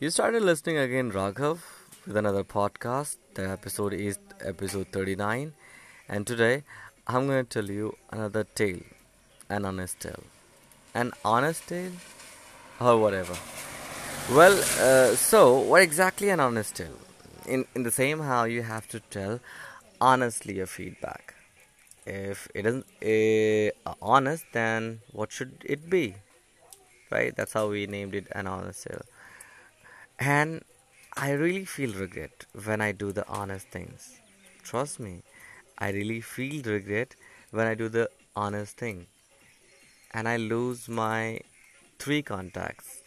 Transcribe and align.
You 0.00 0.10
started 0.10 0.42
listening 0.42 0.76
again, 0.76 1.10
Raghav, 1.12 1.58
with 2.06 2.16
another 2.16 2.44
podcast. 2.44 3.16
The 3.34 3.48
episode 3.48 3.92
is 3.92 4.18
episode 4.40 4.88
39, 4.92 5.52
and 6.08 6.26
today 6.26 6.62
I'm 7.08 7.26
going 7.26 7.44
to 7.46 7.50
tell 7.62 7.70
you 7.70 7.96
another 8.10 8.44
tale, 8.44 8.82
an 9.48 9.64
honest 9.64 9.98
tale. 10.00 10.22
An 10.94 11.12
honest 11.24 11.66
tale? 11.68 11.92
Or 12.80 12.98
whatever. 12.98 13.36
Well, 14.30 14.58
uh, 14.80 15.16
so 15.16 15.58
what 15.58 15.82
exactly 15.82 16.28
an 16.30 16.40
honest 16.40 16.76
tale? 16.76 16.98
In, 17.46 17.66
in 17.74 17.82
the 17.82 17.90
same 17.90 18.20
how 18.20 18.44
you 18.44 18.62
have 18.62 18.88
to 18.88 19.00
tell 19.00 19.40
honestly 20.00 20.56
your 20.56 20.66
feedback. 20.66 21.34
If 22.06 22.48
it 22.54 22.66
isn't 22.66 22.86
uh, 23.86 23.94
honest, 24.02 24.44
then 24.52 25.00
what 25.12 25.32
should 25.32 25.64
it 25.64 25.90
be? 25.90 26.14
Right? 27.10 27.34
That's 27.36 27.52
how 27.52 27.68
we 27.68 27.86
named 27.86 28.14
it 28.14 28.26
an 28.32 28.46
honest 28.46 28.86
tale. 28.86 29.02
And 30.18 30.64
I 31.16 31.30
really 31.32 31.64
feel 31.64 31.92
regret 31.94 32.46
when 32.64 32.80
I 32.80 32.90
do 32.92 33.12
the 33.12 33.26
honest 33.28 33.68
things. 33.68 34.18
Trust 34.64 34.98
me, 34.98 35.22
I 35.78 35.90
really 35.90 36.20
feel 36.20 36.62
regret 36.64 37.14
when 37.52 37.66
I 37.66 37.74
do 37.74 37.88
the 37.88 38.10
honest 38.34 38.76
thing. 38.76 39.06
And 40.12 40.28
I 40.28 40.36
lose 40.36 40.88
my 40.88 41.40
three 41.98 42.22
contacts, 42.22 43.02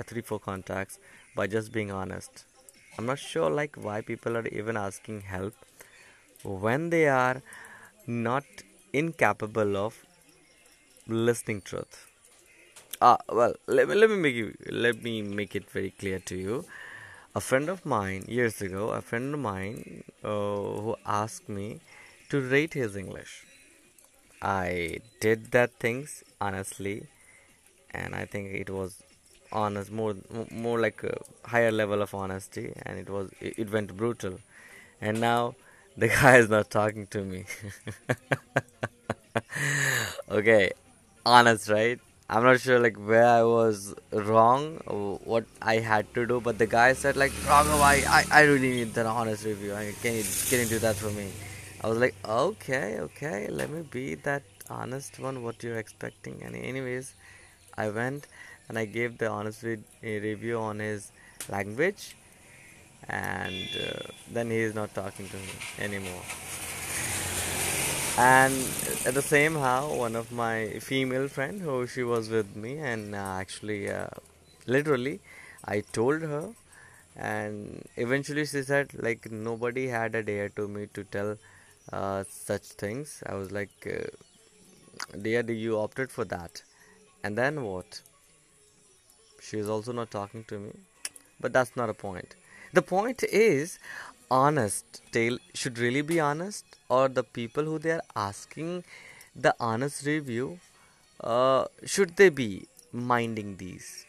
uh, 0.00 0.04
three, 0.04 0.22
four 0.22 0.38
contacts 0.40 0.98
by 1.34 1.46
just 1.46 1.72
being 1.72 1.90
honest. 1.90 2.44
I'm 2.98 3.06
not 3.06 3.18
sure 3.18 3.50
like 3.50 3.76
why 3.76 4.00
people 4.00 4.36
are 4.36 4.46
even 4.48 4.76
asking 4.76 5.22
help 5.22 5.54
when 6.44 6.90
they 6.90 7.08
are 7.08 7.42
not 8.06 8.44
incapable 8.92 9.76
of 9.76 10.04
listening 11.08 11.60
truth. 11.62 12.07
Ah, 13.00 13.18
well, 13.28 13.54
let 13.66 13.88
me, 13.88 13.94
let 13.94 14.10
me 14.10 14.16
make 14.16 14.34
you 14.34 14.54
let 14.70 15.02
me 15.02 15.22
make 15.22 15.54
it 15.56 15.68
very 15.70 15.90
clear 15.90 16.18
to 16.30 16.36
you. 16.36 16.64
A 17.34 17.40
friend 17.40 17.68
of 17.68 17.84
mine 17.86 18.24
years 18.28 18.60
ago, 18.62 18.90
a 18.90 19.02
friend 19.02 19.34
of 19.34 19.40
mine 19.40 20.04
uh, 20.24 20.28
who 20.28 20.96
asked 21.06 21.48
me 21.48 21.80
to 22.30 22.40
rate 22.40 22.74
his 22.74 22.96
English. 22.96 23.44
I 24.42 25.00
did 25.20 25.52
that 25.52 25.72
things 25.80 26.24
honestly, 26.40 27.06
and 27.92 28.14
I 28.14 28.24
think 28.26 28.52
it 28.54 28.70
was 28.70 29.02
honest, 29.52 29.90
more 29.92 30.16
more 30.50 30.80
like 30.80 31.02
a 31.04 31.18
higher 31.48 31.72
level 31.72 32.02
of 32.02 32.14
honesty, 32.14 32.72
and 32.84 32.98
it 32.98 33.10
was 33.10 33.30
it, 33.40 33.58
it 33.58 33.72
went 33.72 33.96
brutal. 33.96 34.38
And 35.00 35.20
now 35.20 35.56
the 35.98 36.08
guy 36.08 36.38
is 36.38 36.48
not 36.50 36.70
talking 36.70 37.06
to 37.08 37.22
me. 37.24 37.44
okay, 40.30 40.72
honest, 41.24 41.68
right? 41.68 41.98
I'm 42.30 42.42
not 42.42 42.60
sure 42.60 42.78
like 42.78 42.96
where 42.96 43.24
I 43.26 43.42
was 43.42 43.94
wrong, 44.12 44.76
what 45.24 45.44
I 45.62 45.76
had 45.78 46.12
to 46.14 46.26
do, 46.26 46.40
but 46.42 46.58
the 46.58 46.66
guy 46.66 46.92
said 46.92 47.16
like, 47.16 47.32
Raghav, 47.48 47.80
I, 47.80 48.02
I, 48.06 48.24
I 48.30 48.42
really 48.42 48.70
need 48.70 48.92
that 48.94 49.06
honest 49.06 49.46
review. 49.46 49.74
I, 49.74 49.94
can 50.02 50.14
you 50.14 50.24
can 50.50 50.58
you 50.60 50.66
do 50.66 50.78
that 50.80 50.96
for 50.96 51.10
me? 51.10 51.30
I 51.80 51.88
was 51.88 51.96
like, 51.96 52.14
okay, 52.28 52.98
okay, 53.00 53.48
let 53.48 53.70
me 53.70 53.80
be 53.80 54.14
that 54.28 54.42
honest 54.68 55.18
one. 55.18 55.42
What 55.42 55.62
you're 55.62 55.78
expecting? 55.78 56.42
And 56.42 56.54
anyways, 56.54 57.14
I 57.78 57.88
went 57.88 58.26
and 58.68 58.78
I 58.78 58.84
gave 58.84 59.16
the 59.16 59.28
honest 59.30 59.62
re- 59.62 59.78
review 60.02 60.58
on 60.58 60.80
his 60.80 61.10
language, 61.48 62.14
and 63.08 63.68
uh, 63.74 64.02
then 64.30 64.50
he 64.50 64.58
is 64.58 64.74
not 64.74 64.94
talking 64.94 65.26
to 65.30 65.36
me 65.36 65.54
anymore 65.78 66.22
and 68.18 68.54
at 69.06 69.14
the 69.14 69.22
same 69.22 69.54
how 69.54 69.80
one 69.94 70.16
of 70.16 70.30
my 70.32 70.56
female 70.88 71.28
friend 71.28 71.60
who 71.60 71.86
she 71.86 72.02
was 72.02 72.28
with 72.28 72.54
me 72.56 72.78
and 72.78 73.14
uh, 73.14 73.18
actually 73.42 73.90
uh, 73.90 74.08
literally 74.66 75.20
i 75.64 75.80
told 75.98 76.22
her. 76.22 76.46
And 77.16 77.84
eventually 77.96 78.44
she 78.46 78.62
said 78.62 78.92
like 79.06 79.30
nobody 79.30 79.88
had 79.88 80.14
a 80.14 80.22
dare 80.22 80.48
to 80.58 80.68
me 80.68 80.86
to 80.94 81.04
tell 81.04 81.36
uh, 81.92 82.24
such 82.30 82.62
things. 82.82 83.22
I 83.26 83.34
was 83.34 83.52
like 83.52 83.86
uh, 83.86 84.06
dear 85.20 85.42
you 85.50 85.78
opted 85.78 86.10
for 86.10 86.24
that? 86.24 86.62
And 87.24 87.36
then 87.36 87.62
what? 87.64 88.00
She 89.40 89.58
is 89.58 89.68
also 89.68 89.92
not 89.92 90.10
talking 90.12 90.44
to 90.44 90.58
me. 90.60 90.72
But 91.40 91.52
that's 91.52 91.76
not 91.76 91.90
a 91.90 91.94
point. 91.94 92.34
The 92.72 92.82
point 92.82 93.22
is 93.24 93.78
honest 94.30 95.02
tale 95.12 95.38
should 95.54 95.78
really 95.78 96.02
be 96.02 96.20
honest 96.20 96.64
or 96.88 97.08
the 97.08 97.22
people 97.22 97.64
who 97.64 97.78
they 97.78 97.92
are 97.92 98.02
asking 98.16 98.84
the 99.34 99.54
honest 99.60 100.04
review 100.06 100.58
uh, 101.20 101.64
should 101.84 102.16
they 102.16 102.28
be 102.28 102.66
minding 102.92 103.56
these? 103.56 104.06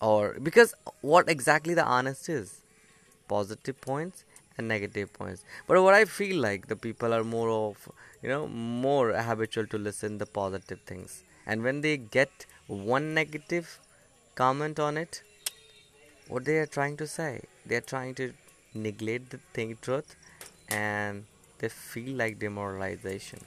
Or 0.00 0.36
because 0.42 0.74
what 1.00 1.28
exactly 1.28 1.74
the 1.74 1.84
honest 1.84 2.28
is? 2.28 2.60
Positive 3.28 3.80
points 3.80 4.24
and 4.56 4.68
negative 4.68 5.12
points. 5.12 5.44
But 5.66 5.82
what 5.82 5.94
i 5.94 6.04
feel 6.04 6.40
like 6.40 6.68
the 6.68 6.76
people 6.76 7.14
are 7.14 7.24
more 7.24 7.50
of 7.50 7.88
you 8.22 8.28
know 8.28 8.46
more 8.48 9.12
habitual 9.12 9.66
to 9.68 9.78
listen 9.78 10.18
the 10.18 10.26
positive 10.26 10.80
things. 10.86 11.22
And 11.46 11.62
when 11.62 11.80
they 11.80 11.96
get 11.96 12.46
one 12.66 13.14
negative 13.14 13.80
comment 14.34 14.78
on 14.78 14.96
it 14.96 15.22
what 16.28 16.44
they 16.44 16.58
are 16.58 16.66
trying 16.66 16.96
to 16.96 17.06
say 17.06 17.42
they 17.66 17.74
are 17.76 17.86
trying 17.92 18.14
to 18.14 18.32
neglect 18.74 19.30
the 19.30 19.38
thing 19.52 19.76
truth 19.80 20.16
and 20.68 21.24
they 21.58 21.68
feel 21.68 22.16
like 22.16 22.38
demoralization. 22.38 23.40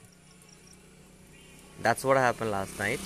That's 1.82 2.04
what 2.04 2.18
happened 2.18 2.52
last 2.52 2.78
night. 2.80 3.00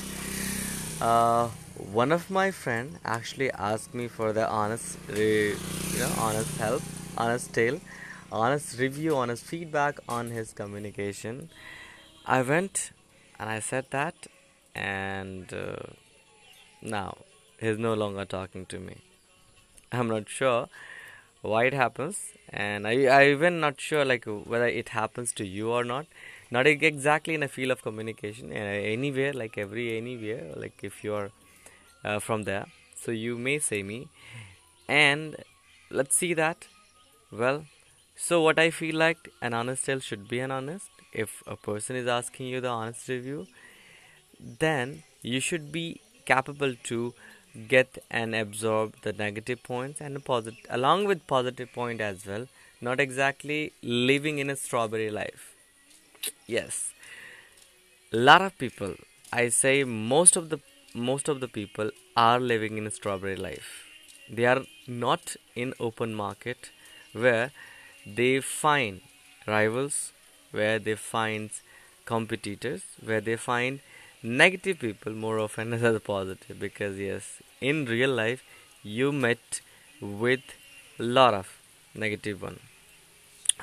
Uh, 1.02 1.48
one 1.92 2.12
of 2.12 2.30
my 2.30 2.52
friend 2.52 3.00
actually 3.06 3.52
asked 3.52 3.94
me 3.94 4.08
for 4.08 4.34
the 4.34 4.48
honest 4.50 4.98
you 5.16 5.56
know 6.00 6.12
honest 6.18 6.58
help 6.58 6.82
honest 7.18 7.54
tale 7.54 7.80
honest 8.32 8.80
review 8.80 9.16
honest 9.16 9.44
feedback 9.46 10.00
on 10.10 10.32
his 10.32 10.54
communication. 10.54 11.50
I 12.26 12.42
went 12.42 12.92
and 13.40 13.50
i 13.50 13.60
said 13.60 13.86
that 13.92 14.16
and 14.76 15.54
uh, 15.54 15.76
now 16.82 17.18
he's 17.60 17.78
no 17.78 17.94
longer 17.94 18.26
talking 18.26 18.66
to 18.68 18.80
me. 18.80 18.98
I'm 19.92 20.08
not 20.08 20.28
sure 20.28 20.68
why 21.52 21.66
it 21.66 21.74
happens 21.74 22.18
and 22.50 22.88
I, 22.88 22.94
I 23.18 23.22
even 23.32 23.60
not 23.60 23.80
sure 23.80 24.04
like 24.06 24.26
whether 24.26 24.68
it 24.68 24.90
happens 24.90 25.32
to 25.34 25.46
you 25.46 25.72
or 25.72 25.84
not. 25.84 26.06
Not 26.50 26.66
exactly 26.66 27.34
in 27.36 27.44
a 27.44 27.48
field 27.50 27.72
of 27.72 27.82
communication 27.82 28.52
uh, 28.52 28.56
anywhere 28.96 29.34
like 29.34 29.58
every 29.58 29.98
anywhere 29.98 30.54
like 30.56 30.80
if 30.84 31.04
you 31.04 31.14
are 31.14 31.30
uh, 32.06 32.20
from 32.20 32.44
there. 32.44 32.66
So 32.96 33.12
you 33.12 33.38
may 33.38 33.60
say 33.60 33.84
me. 33.84 34.08
And 34.88 35.36
let's 35.90 36.16
see 36.16 36.34
that. 36.34 36.68
Well 37.32 37.66
so 38.20 38.42
what 38.42 38.58
i 38.58 38.72
feel 38.72 38.96
like 38.96 39.30
an 39.44 39.54
honest 39.54 39.86
tale 39.86 40.00
should 40.00 40.28
be 40.28 40.40
an 40.40 40.52
honest. 40.52 40.90
If 41.14 41.44
a 41.48 41.56
person 41.56 41.96
is 41.96 42.08
asking 42.08 42.48
you 42.48 42.62
the 42.62 42.70
honest 42.70 43.08
review 43.10 43.48
then 44.40 45.04
you 45.22 45.40
should 45.40 45.72
be 45.72 46.02
capable 46.26 46.74
to 46.84 47.14
get 47.68 47.98
and 48.10 48.36
absorb 48.36 48.96
the 49.02 49.14
negative 49.14 49.62
points 49.64 50.02
and 50.02 50.24
positive 50.26 50.66
along 50.70 51.06
with 51.06 51.26
positive 51.28 51.72
point 51.74 52.02
as 52.02 52.26
well 52.26 52.48
not 52.82 53.00
exactly 53.00 53.74
living 53.82 54.38
in 54.40 54.50
a 54.50 54.56
strawberry 54.56 55.10
life. 55.10 55.54
Yes. 56.48 56.94
A 58.14 58.18
lot 58.28 58.42
of 58.46 58.58
people 58.64 58.94
i 59.42 59.44
say 59.58 59.74
most 59.86 60.36
of 60.40 60.46
the 60.54 60.58
most 61.10 61.28
of 61.34 61.38
the 61.44 61.48
people 61.58 61.90
are 62.24 62.40
living 62.52 62.78
in 62.78 62.88
a 62.88 62.92
strawberry 62.98 63.36
life. 63.38 63.70
They 64.38 64.46
are 64.54 64.64
not 65.06 65.36
in 65.64 65.74
open 65.88 66.14
market 66.24 66.72
where 67.26 67.52
they 68.20 68.34
find 68.42 69.02
rivals 69.56 69.98
where 70.52 70.80
they 70.88 70.96
find 70.96 71.50
competitors 72.14 72.84
where 73.10 73.22
they 73.30 73.38
find 73.38 73.80
negative 74.24 74.80
people 74.80 75.14
more 75.26 75.40
often 75.40 75.70
than 75.84 76.00
positive 76.14 76.60
because 76.68 76.98
yes 77.00 77.26
in 77.62 77.86
real 77.86 78.10
life 78.10 78.44
you 78.84 79.12
met 79.12 79.62
with 80.02 80.42
lot 80.98 81.34
of 81.34 81.60
negative 81.94 82.42
one. 82.42 82.60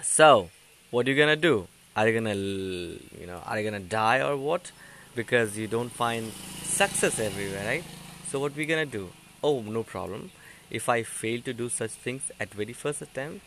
So 0.02 0.50
what 0.90 1.06
are 1.06 1.10
you 1.10 1.16
gonna 1.16 1.36
do? 1.36 1.68
Are 1.96 2.08
you 2.08 2.14
gonna 2.14 2.34
you 2.34 3.26
know 3.26 3.40
are 3.46 3.58
you 3.58 3.64
gonna 3.70 3.80
die 3.80 4.20
or 4.20 4.36
what? 4.36 4.72
Because 5.14 5.56
you 5.56 5.66
don't 5.66 5.90
find 5.90 6.32
success 6.62 7.18
everywhere 7.18 7.64
right? 7.64 7.84
So 8.28 8.40
what 8.40 8.56
we 8.56 8.66
gonna 8.66 8.86
do? 8.86 9.10
Oh 9.42 9.60
no 9.60 9.82
problem. 9.82 10.30
If 10.70 10.88
i 10.88 11.02
fail 11.02 11.40
to 11.42 11.52
do 11.52 11.68
such 11.68 11.90
things 11.90 12.32
at 12.40 12.52
very 12.52 12.72
first 12.72 13.02
attempt 13.02 13.44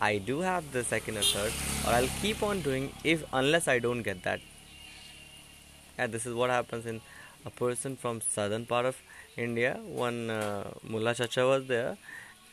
i 0.00 0.18
do 0.18 0.40
have 0.40 0.72
the 0.72 0.82
second 0.84 1.16
or 1.16 1.22
third 1.22 1.52
or 1.86 1.92
i'll 1.96 2.08
keep 2.20 2.42
on 2.42 2.60
doing 2.60 2.92
if 3.04 3.24
unless 3.32 3.68
i 3.68 3.78
don't 3.78 4.02
get 4.02 4.22
that. 4.24 4.40
And 5.98 6.12
this 6.12 6.26
is 6.26 6.34
what 6.34 6.50
happens 6.50 6.86
in 6.86 7.00
a 7.44 7.50
person 7.50 7.96
from 7.96 8.20
southern 8.20 8.66
part 8.66 8.86
of 8.86 8.96
India. 9.36 9.78
One 9.84 10.30
uh, 10.30 10.70
Mullah 10.82 11.14
Chacha 11.14 11.46
was 11.46 11.66
there, 11.66 11.96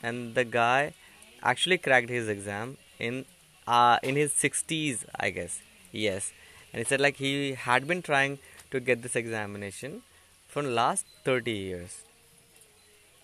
and 0.02 0.36
the 0.36 0.44
guy 0.44 0.94
actually 1.42 1.78
cracked 1.78 2.10
his 2.10 2.28
exam 2.28 2.78
in 3.00 3.26
uh, 3.68 4.00
in 4.04 4.16
his 4.16 4.34
60s, 4.34 5.06
I 5.20 5.30
guess. 5.30 5.62
Yes, 5.92 6.32
and 6.72 6.80
he 6.80 6.86
said 6.86 7.02
like 7.02 7.18
he 7.18 7.54
had 7.54 7.88
been 7.88 8.02
trying 8.02 8.40
to 8.72 8.80
get 8.80 9.02
this 9.02 9.16
examination 9.16 10.02
the 10.62 10.62
last 10.70 11.06
30 11.24 11.52
years. 11.52 12.04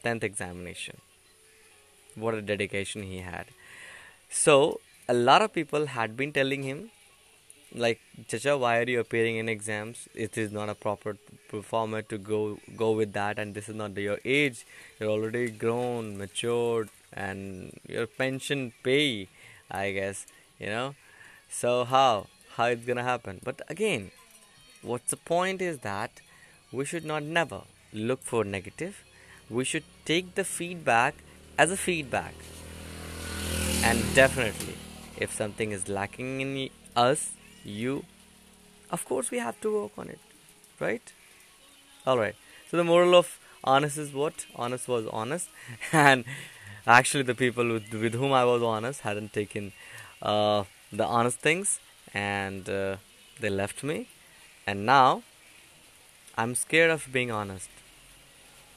10th 0.04 0.24
examination. 0.24 0.98
What 2.16 2.34
a 2.34 2.42
dedication 2.42 3.04
he 3.04 3.20
had. 3.20 3.46
So, 4.30 4.80
a 5.08 5.14
lot 5.14 5.42
of 5.42 5.54
people 5.54 5.88
had 5.88 6.16
been 6.16 6.32
telling 6.32 6.64
him, 6.64 6.92
like, 7.74 8.00
Chacha, 8.28 8.58
why 8.58 8.80
are 8.80 8.90
you 8.90 9.00
appearing 9.00 9.38
in 9.38 9.50
exams? 9.50 10.08
It 10.16 10.38
is 10.38 10.52
not 10.52 10.70
a 10.70 10.76
proper 10.76 11.18
format 11.64 12.10
to 12.10 12.18
go 12.18 12.60
go 12.76 12.92
with 12.92 13.14
that, 13.14 13.40
and 13.40 13.54
this 13.54 13.70
is 13.70 13.76
not 13.76 13.98
your 13.98 14.20
age. 14.26 14.66
You're 15.00 15.10
already 15.10 15.50
grown, 15.52 16.18
matured, 16.18 16.90
and 17.14 17.78
your 17.88 18.08
pension 18.08 18.74
pay, 18.84 19.28
I 19.70 19.92
guess, 19.92 20.26
you 20.60 20.68
know. 20.68 20.96
So 21.50 21.86
how 21.86 22.28
how 22.56 22.66
it's 22.66 22.86
gonna 22.86 23.04
happen? 23.04 23.42
But 23.44 23.62
again, 23.70 24.12
what's 24.82 25.12
the 25.12 25.18
point 25.18 25.62
is 25.62 25.80
that 25.80 26.22
we 26.72 26.86
should 26.86 27.06
not 27.06 27.24
never 27.24 27.62
look 27.94 28.22
for 28.24 28.44
negative. 28.44 29.04
We 29.50 29.64
should 29.66 29.84
take 30.06 30.36
the 30.36 30.44
feedback 30.44 31.16
as 31.58 31.72
a 31.72 31.78
feedback. 31.78 32.34
And 33.84 34.04
definitely, 34.14 34.76
if 35.18 35.34
something 35.34 35.72
is 35.72 35.88
lacking 35.88 36.42
in 36.42 36.70
us, 36.96 37.32
you, 37.66 38.06
of 38.92 39.06
course, 39.06 39.32
we 39.32 39.40
have 39.40 39.60
to 39.62 39.74
work 39.82 39.92
on 39.98 40.10
it, 40.10 40.20
right? 40.80 41.14
All 42.06 42.18
right. 42.18 42.36
So 42.70 42.78
the 42.78 42.84
moral 42.84 43.16
of 43.16 43.40
honest 43.64 43.98
is 43.98 44.14
what? 44.14 44.46
Honest 44.56 44.88
was 44.88 45.06
honest, 45.08 45.50
and 45.92 46.26
actually, 46.88 47.24
the 47.24 47.36
people 47.36 47.68
with, 47.74 47.94
with 47.94 48.14
whom 48.14 48.34
I 48.34 48.46
was 48.46 48.62
honest 48.64 49.02
hadn't 49.02 49.34
taken 49.34 49.74
uh, 50.22 50.64
the 50.92 51.06
honest 51.06 51.40
things, 51.40 51.80
and 52.14 52.70
uh, 52.70 52.98
they 53.40 53.50
left 53.50 53.84
me, 53.84 54.08
and 54.68 54.86
now 54.86 55.24
I'm 56.38 56.56
scared 56.56 56.90
of 56.92 57.08
being 57.12 57.32
honest. 57.32 57.70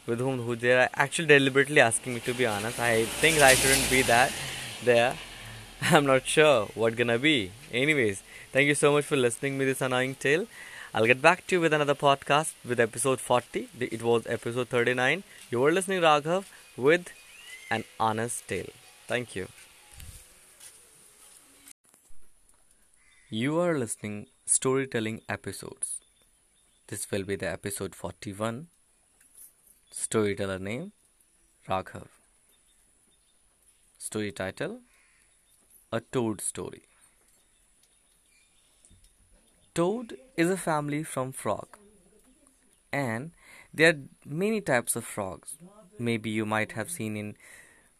With 0.07 0.19
whom 0.19 0.41
who 0.43 0.57
they 0.57 0.73
are 0.73 0.89
actually 0.95 1.29
deliberately 1.29 1.81
asking 1.81 2.15
me 2.15 2.21
to 2.21 2.35
be 2.35 2.45
honest. 2.45 2.79
I 2.81 3.05
think 3.05 3.41
I 3.41 3.55
shouldn't 3.55 3.89
be 3.89 4.03
that 4.03 4.33
there. 4.85 5.15
I'm 5.83 6.07
not 6.07 6.27
sure 6.27 6.67
what 6.75 6.97
gonna 6.97 7.19
be. 7.19 7.53
Anyways, 7.73 8.23
thank 8.53 8.69
you 8.69 8.75
so 8.75 8.93
much 8.93 9.05
for 9.05 9.17
listening 9.17 9.59
to 9.59 9.65
this 9.65 9.81
annoying 9.81 10.15
tale. 10.15 10.47
I'll 10.95 11.07
get 11.07 11.23
back 11.23 11.47
to 11.47 11.57
you 11.57 11.61
with 11.61 11.73
another 11.73 11.95
podcast 11.95 12.53
with 12.65 12.79
episode 12.79 13.21
40. 13.21 13.69
It 13.81 14.03
was 14.03 14.27
episode 14.27 14.69
39. 14.69 15.25
You 15.51 15.61
were 15.61 15.73
listening 15.73 16.03
Raghav 16.03 16.45
with 16.77 17.09
an 17.71 17.85
honest 17.99 18.47
tale. 18.47 18.69
Thank 19.07 19.35
you. 19.35 19.49
You 23.31 23.59
are 23.61 23.79
listening 23.79 24.27
storytelling 24.45 25.23
episodes. 25.29 26.01
This 26.89 27.11
will 27.11 27.25
be 27.25 27.37
the 27.37 27.51
episode 27.51 27.95
41. 27.95 28.67
Storyteller 29.91 30.59
name 30.59 30.93
Raghav. 31.67 32.09
Story 33.99 34.33
title 34.33 34.81
A 35.91 36.01
Toad 36.01 36.43
Story. 36.43 36.83
Toad 39.75 40.17
is 40.37 40.49
a 40.49 40.57
family 40.57 41.03
from 41.03 41.31
frog, 41.33 41.77
and 42.93 43.33
there 43.73 43.91
are 43.91 44.01
many 44.25 44.61
types 44.61 44.97
of 44.97 45.05
frogs. 45.05 45.57
Maybe 45.99 46.31
you 46.31 46.45
might 46.45 46.73
have 46.73 46.91
seen 46.91 47.17
in 47.17 47.37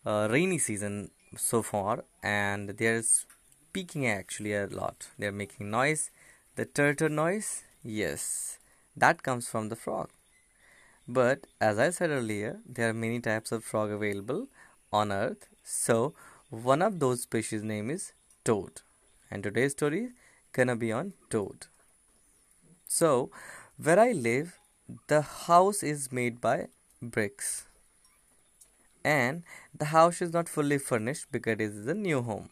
uh, 0.05 0.29
rainy 0.31 0.59
season 0.59 1.11
so 1.37 1.63
far, 1.63 2.05
and 2.23 2.71
they're 2.71 3.03
speaking 3.03 4.07
actually 4.07 4.55
a 4.55 4.67
lot. 4.67 5.09
They're 5.19 5.33
making 5.33 5.71
noise. 5.71 6.11
The 6.57 6.67
turtle 6.67 7.09
noise, 7.09 7.63
yes, 7.83 8.59
that 8.97 9.23
comes 9.23 9.49
from 9.49 9.69
the 9.69 9.77
frog. 9.77 10.11
But 11.09 11.47
as 11.61 11.79
I 11.79 11.91
said 11.91 12.11
earlier, 12.11 12.61
there 12.67 12.91
are 12.91 12.95
many 12.95 13.21
types 13.21 13.53
of 13.53 13.65
frog 13.65 13.91
available 13.91 14.49
on 14.93 15.13
earth. 15.13 15.49
So 15.63 16.15
one 16.51 16.83
of 16.83 16.99
those 17.01 17.23
species 17.23 17.63
name 17.63 17.91
is 17.91 18.13
toad. 18.45 18.83
And 19.31 19.43
today's 19.43 19.73
story 19.73 20.11
gonna 20.53 20.77
be 20.77 20.93
on 20.93 21.13
toad. 21.31 21.67
So 22.87 23.31
where 23.83 23.99
I 23.99 24.13
live, 24.13 24.59
the 25.09 25.23
house 25.23 25.83
is 25.83 26.13
made 26.13 26.41
by 26.41 26.69
bricks. 27.01 27.67
And 29.05 29.43
the 29.77 29.87
house 29.87 30.23
is 30.23 30.33
not 30.33 30.49
fully 30.49 30.79
furnished 30.79 31.27
because 31.33 31.55
it 31.55 31.61
is 31.61 31.87
a 31.87 31.95
new 31.95 32.23
home. 32.23 32.51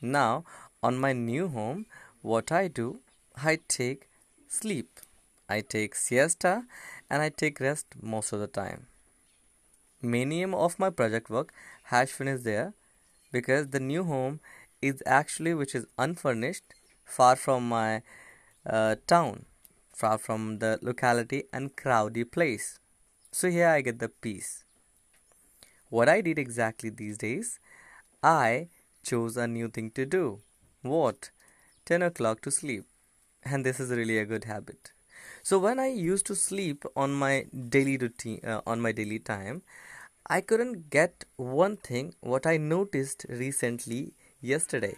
Now 0.00 0.44
on 0.82 0.98
my 0.98 1.12
new 1.12 1.48
home, 1.48 1.86
what 2.20 2.52
I 2.52 2.68
do, 2.68 3.00
I 3.36 3.58
take 3.68 4.08
sleep. 4.48 5.00
I 5.48 5.60
take 5.60 5.94
siesta 5.94 6.64
and 7.10 7.22
I 7.22 7.28
take 7.28 7.60
rest 7.60 7.86
most 8.00 8.32
of 8.32 8.40
the 8.40 8.46
time. 8.46 8.86
Many 10.00 10.44
of 10.44 10.78
my 10.78 10.90
project 10.90 11.30
work 11.30 11.52
has 11.84 12.10
finished 12.10 12.44
there 12.44 12.74
because 13.32 13.68
the 13.68 13.80
new 13.80 14.04
home 14.04 14.40
is 14.82 15.02
actually 15.06 15.54
which 15.54 15.74
is 15.74 15.86
unfurnished, 15.96 16.64
far 17.04 17.36
from 17.36 17.68
my 17.68 18.02
uh, 18.68 18.96
town, 19.06 19.46
far 19.94 20.18
from 20.18 20.58
the 20.58 20.78
locality 20.82 21.44
and 21.52 21.76
crowdy 21.76 22.30
place. 22.30 22.78
So 23.30 23.48
here 23.48 23.68
I 23.68 23.80
get 23.80 23.98
the 23.98 24.08
peace. 24.08 24.64
What 25.88 26.08
I 26.08 26.20
did 26.20 26.38
exactly 26.38 26.90
these 26.90 27.18
days, 27.18 27.60
I 28.22 28.68
chose 29.02 29.36
a 29.36 29.46
new 29.46 29.68
thing 29.68 29.90
to 29.92 30.06
do. 30.06 30.40
What? 30.82 31.30
10 31.86 32.02
o'clock 32.02 32.40
to 32.42 32.50
sleep. 32.50 32.84
And 33.44 33.64
this 33.66 33.80
is 33.80 33.90
really 33.90 34.18
a 34.18 34.24
good 34.24 34.44
habit. 34.44 34.92
So 35.42 35.58
when 35.58 35.78
I 35.78 35.88
used 35.88 36.26
to 36.26 36.36
sleep 36.36 36.84
on 36.96 37.12
my 37.12 37.46
daily 37.68 37.96
routine, 37.96 38.40
uh, 38.44 38.60
on 38.66 38.80
my 38.80 38.92
daily 38.92 39.18
time, 39.18 39.62
I 40.26 40.40
couldn't 40.40 40.88
get 40.90 41.24
one 41.36 41.76
thing 41.76 42.14
what 42.20 42.46
I 42.46 42.56
noticed 42.56 43.26
recently 43.28 44.14
yesterday. 44.42 44.96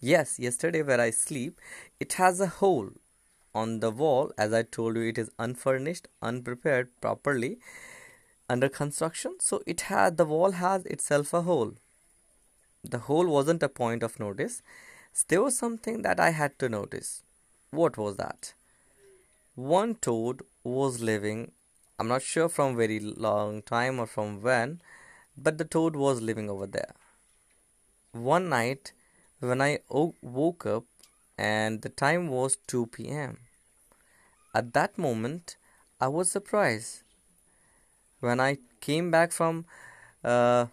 Yes, 0.00 0.38
yesterday 0.38 0.82
where 0.82 1.00
I 1.00 1.10
sleep, 1.10 1.60
it 1.98 2.12
has 2.14 2.40
a 2.40 2.46
hole 2.46 2.90
on 3.54 3.80
the 3.80 3.90
wall. 3.90 4.32
As 4.38 4.52
I 4.52 4.62
told 4.62 4.96
you, 4.96 5.02
it 5.02 5.18
is 5.18 5.30
unfurnished, 5.38 6.08
unprepared 6.20 6.88
properly, 7.00 7.58
under 8.48 8.68
construction. 8.68 9.36
So 9.40 9.62
it 9.66 9.82
had 9.82 10.16
the 10.16 10.24
wall 10.24 10.52
has 10.52 10.86
itself 10.86 11.32
a 11.32 11.42
hole. 11.42 11.74
The 12.84 12.98
hole 12.98 13.26
wasn't 13.26 13.62
a 13.62 13.68
point 13.68 14.02
of 14.02 14.20
notice. 14.20 14.62
There 15.28 15.42
was 15.42 15.58
something 15.58 16.02
that 16.02 16.20
I 16.20 16.30
had 16.30 16.58
to 16.60 16.68
notice. 16.68 17.22
What 17.70 17.96
was 17.96 18.16
that? 18.16 18.54
one 19.54 19.94
toad 19.96 20.40
was 20.64 21.02
living 21.02 21.52
i'm 21.98 22.08
not 22.08 22.22
sure 22.22 22.48
from 22.48 22.74
very 22.74 22.98
long 22.98 23.60
time 23.60 24.00
or 24.00 24.06
from 24.06 24.40
when 24.40 24.80
but 25.36 25.58
the 25.58 25.64
toad 25.64 25.94
was 25.94 26.22
living 26.22 26.48
over 26.48 26.66
there 26.66 26.94
one 28.12 28.48
night 28.48 28.92
when 29.40 29.60
i 29.60 29.78
woke 29.90 30.66
up 30.66 30.84
and 31.38 31.82
the 31.82 31.88
time 31.88 32.28
was 32.28 32.56
2 32.66 32.86
p.m 32.86 33.38
at 34.54 34.72
that 34.74 34.98
moment 34.98 35.56
i 36.00 36.08
was 36.08 36.30
surprised. 36.30 37.02
When 38.20 38.38
i 38.38 38.58
came 38.80 39.10
back 39.10 39.32
from 39.32 39.64
uh, 40.22 40.66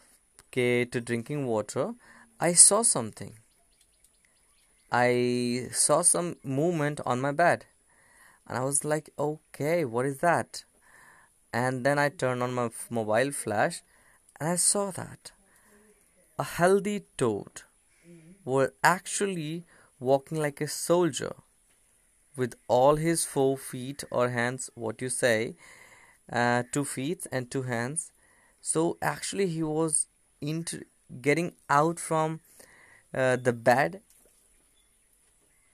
okay, 0.48 0.86
to 0.86 1.00
drinking 1.00 1.46
water 1.46 1.94
i 2.40 2.54
saw 2.54 2.82
something. 2.82 3.36
I 4.92 5.68
saw 5.72 6.02
some 6.02 6.38
movement 6.44 7.00
on 7.06 7.22
my 7.22 7.32
bed. 7.32 7.66
And 8.48 8.58
I 8.58 8.64
was 8.64 8.84
like, 8.84 9.12
okay, 9.20 9.86
what 9.86 10.08
is 10.08 10.18
that? 10.20 10.64
And 11.54 11.86
then 11.86 12.00
I 12.00 12.10
turned 12.10 12.42
on 12.42 12.54
my 12.54 12.70
mobile 12.90 13.32
flash 13.32 13.84
and 14.40 14.50
I 14.50 14.56
saw 14.56 14.90
that 14.92 15.32
a 16.40 16.44
healthy 16.44 17.04
toad 17.18 17.64
were 18.46 18.74
actually 18.82 19.66
walking 20.00 20.40
like 20.40 20.62
a 20.62 20.68
soldier 20.68 21.36
with 22.38 22.56
all 22.70 22.96
his 22.96 23.26
four 23.26 23.58
feet 23.58 24.04
or 24.10 24.30
hands, 24.30 24.70
what 24.74 25.02
you 25.02 25.10
say, 25.10 25.56
uh, 26.32 26.64
two 26.72 26.86
feet 26.86 27.28
and 27.32 27.52
two 27.52 27.64
hands. 27.64 28.14
So 28.62 28.98
actually, 29.02 29.48
he 29.48 29.64
was 29.64 30.08
into 30.40 30.86
getting 31.22 31.54
out 31.70 32.00
from 32.00 32.40
uh, 33.14 33.36
the 33.36 33.52
bed. 33.52 34.02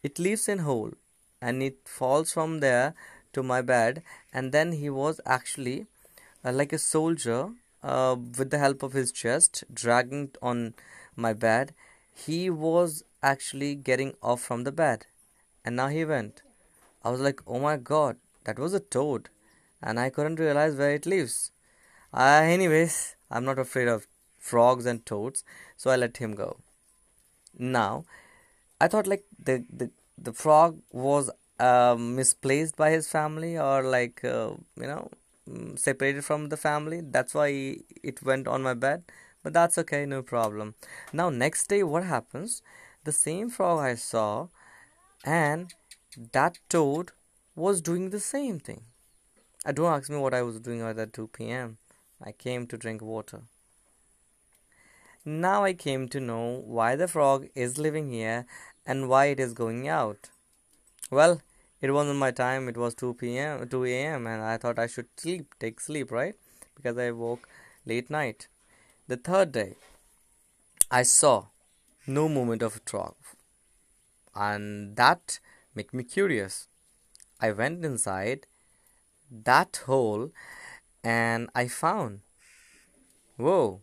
It 0.02 0.18
leaves 0.18 0.50
in 0.50 0.60
hole 0.60 0.94
and 1.42 1.62
it 1.62 1.88
falls 1.88 2.34
from 2.34 2.60
there 2.60 2.96
to 3.34 3.44
my 3.44 3.62
bed 3.62 4.02
and 4.34 4.52
then 4.52 4.72
he 4.72 4.90
was 4.90 5.22
actually 5.26 5.86
uh, 6.44 6.52
like 6.52 6.74
a 6.74 6.80
soldier 6.80 7.50
uh, 7.86 8.16
with 8.38 8.50
the 8.50 8.58
help 8.58 8.84
of 8.84 8.94
his 8.94 9.12
chest 9.12 9.64
dragging 9.82 10.30
on 10.42 10.74
my 11.16 11.34
bed 11.34 11.74
he 12.26 12.50
was 12.50 13.04
actually 13.22 13.76
getting 13.76 14.14
off 14.22 14.42
from 14.42 14.64
the 14.64 14.72
bed. 14.72 15.06
And 15.66 15.76
now 15.76 15.88
he 15.88 16.06
went. 16.06 16.42
I 17.04 17.12
was 17.12 17.20
like 17.20 17.42
oh 17.46 17.60
my 17.60 17.78
god 17.78 18.18
that 18.46 18.60
was 18.60 18.74
a 18.74 18.80
toad. 18.80 19.30
And 19.82 20.00
i 20.00 20.10
couldn't 20.10 20.40
realize 20.40 20.76
where 20.76 20.94
it 21.00 21.06
lives. 21.06 21.52
Uh, 22.14 22.42
anyways 22.58 23.16
i'm 23.30 23.46
not 23.46 23.60
afraid 23.60 23.88
of 23.88 24.08
frogs 24.40 24.86
and 24.86 25.06
toads 25.06 25.44
so 25.78 25.92
i 25.92 25.96
let 25.96 26.18
him 26.18 26.36
go. 26.36 26.58
Now 27.58 28.06
i 28.82 28.88
thought 28.88 29.08
like 29.14 29.26
the 29.50 29.64
the 29.82 29.92
the 30.18 30.34
frog 30.34 30.80
was 30.92 31.30
uh, 31.60 31.96
misplaced 31.98 32.76
by 32.76 32.90
his 32.92 33.08
family 33.10 33.58
or 33.58 33.84
like 33.84 34.24
uh, 34.24 34.52
you 34.82 34.88
know 34.88 35.10
separated 35.76 36.26
from 36.26 36.50
the 36.50 36.58
family. 36.58 37.02
That's 37.02 37.34
why 37.34 37.78
it 38.04 38.24
went 38.24 38.48
on 38.48 38.64
my 38.64 38.74
bed. 38.74 39.04
But 39.44 39.54
that's 39.54 39.78
okay, 39.78 40.06
no 40.06 40.24
problem. 40.24 40.76
Now, 41.14 41.30
next 41.30 41.68
day, 41.68 41.84
what 41.84 42.04
happens? 42.04 42.62
The 43.04 43.12
same 43.12 43.50
frog 43.50 43.80
I 43.80 43.96
saw, 43.96 44.48
and 45.24 45.74
that 46.32 46.58
toad 46.70 47.12
was 47.56 47.82
doing 47.82 48.10
the 48.10 48.20
same 48.20 48.60
thing. 48.60 48.86
I 49.66 49.72
don't 49.72 49.94
ask 49.94 50.10
me 50.10 50.18
what 50.18 50.34
I 50.34 50.42
was 50.42 50.60
doing 50.60 50.82
at 50.82 51.14
2 51.14 51.28
p.m. 51.28 51.78
I 52.24 52.32
came 52.32 52.66
to 52.68 52.78
drink 52.78 53.02
water. 53.02 53.42
Now 55.24 55.64
I 55.64 55.74
came 55.74 56.08
to 56.10 56.20
know 56.20 56.62
why 56.66 56.96
the 56.96 57.08
frog 57.08 57.48
is 57.56 57.80
living 57.80 58.12
here 58.12 58.46
and 58.86 59.10
why 59.10 59.26
it 59.26 59.40
is 59.40 59.54
going 59.54 59.88
out. 59.88 60.30
Well, 61.10 61.42
it 61.86 61.92
wasn't 61.92 62.18
my 62.18 62.32
time, 62.32 62.68
it 62.68 62.78
was 62.78 62.96
2 62.96 63.14
p.m., 63.14 63.70
2 63.70 63.86
a.m., 63.86 64.26
and 64.26 64.42
I 64.42 64.58
thought 64.58 64.80
I 64.80 64.88
should 64.88 65.08
sleep, 65.18 65.54
take 65.60 65.80
sleep, 65.80 66.12
right? 66.12 66.34
Because 66.76 66.98
I 66.98 67.12
woke 67.12 67.48
late 67.86 68.10
night. 68.10 68.48
The 69.08 69.18
third 69.18 69.52
day, 69.52 69.76
I 70.90 71.04
saw 71.04 71.46
no 72.08 72.28
movement 72.28 72.64
of 72.64 72.78
a 72.78 72.90
frog, 72.90 73.14
and 74.34 74.96
that 74.96 75.40
made 75.76 75.94
me 75.94 76.04
curious. 76.04 76.68
I 77.40 77.52
went 77.52 77.86
inside 77.86 78.48
that 79.30 79.84
hole 79.86 80.32
and 81.04 81.50
I 81.54 81.68
found, 81.68 82.22
whoa, 83.38 83.82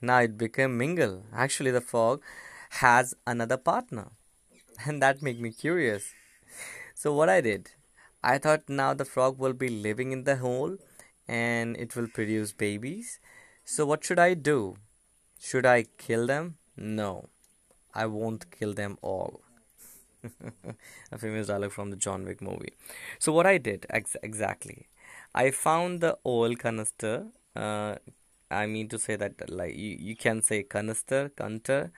now 0.00 0.20
it 0.20 0.38
became 0.38 0.78
mingle. 0.78 1.24
Actually, 1.34 1.72
the 1.72 1.80
frog 1.80 2.22
has 2.82 3.14
another 3.26 3.56
partner, 3.56 4.12
and 4.86 5.02
that 5.02 5.20
made 5.20 5.40
me 5.40 5.50
curious. 5.50 6.12
So, 6.98 7.12
what 7.12 7.28
I 7.28 7.42
did, 7.42 7.72
I 8.24 8.38
thought 8.38 8.70
now 8.70 8.94
the 8.94 9.04
frog 9.04 9.38
will 9.38 9.52
be 9.52 9.68
living 9.68 10.12
in 10.12 10.24
the 10.24 10.36
hole 10.36 10.78
and 11.28 11.76
it 11.76 11.94
will 11.94 12.08
produce 12.08 12.52
babies. 12.54 13.20
So, 13.64 13.84
what 13.84 14.02
should 14.02 14.18
I 14.18 14.32
do? 14.32 14.76
Should 15.38 15.66
I 15.66 15.84
kill 15.98 16.26
them? 16.26 16.56
No, 16.74 17.28
I 17.94 18.06
won't 18.06 18.50
kill 18.50 18.72
them 18.72 18.96
all. 19.02 19.42
a 21.12 21.18
famous 21.18 21.48
dialogue 21.48 21.72
from 21.72 21.90
the 21.90 21.96
John 21.96 22.24
Wick 22.24 22.40
movie. 22.40 22.72
So, 23.18 23.30
what 23.30 23.46
I 23.46 23.58
did 23.58 23.84
ex- 23.90 24.16
exactly, 24.22 24.88
I 25.34 25.50
found 25.50 26.00
the 26.00 26.16
oil 26.24 26.56
canister. 26.56 27.26
Uh, 27.54 27.96
I 28.50 28.66
mean 28.66 28.88
to 28.88 28.98
say 28.98 29.16
that 29.16 29.50
like 29.50 29.76
you, 29.76 29.96
you 30.00 30.16
can 30.16 30.40
say 30.40 30.62
canister, 30.62 31.28
canter. 31.28 31.92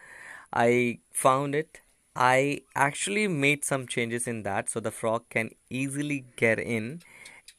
I 0.53 0.99
found 1.13 1.55
it. 1.55 1.83
I 2.19 2.63
actually 2.75 3.29
made 3.29 3.65
some 3.65 3.87
changes 3.87 4.27
in 4.27 4.43
that 4.43 4.69
so 4.69 4.81
the 4.81 4.91
frog 4.91 5.29
can 5.31 5.51
easily 5.71 6.25
get 6.35 6.59
in, 6.59 7.01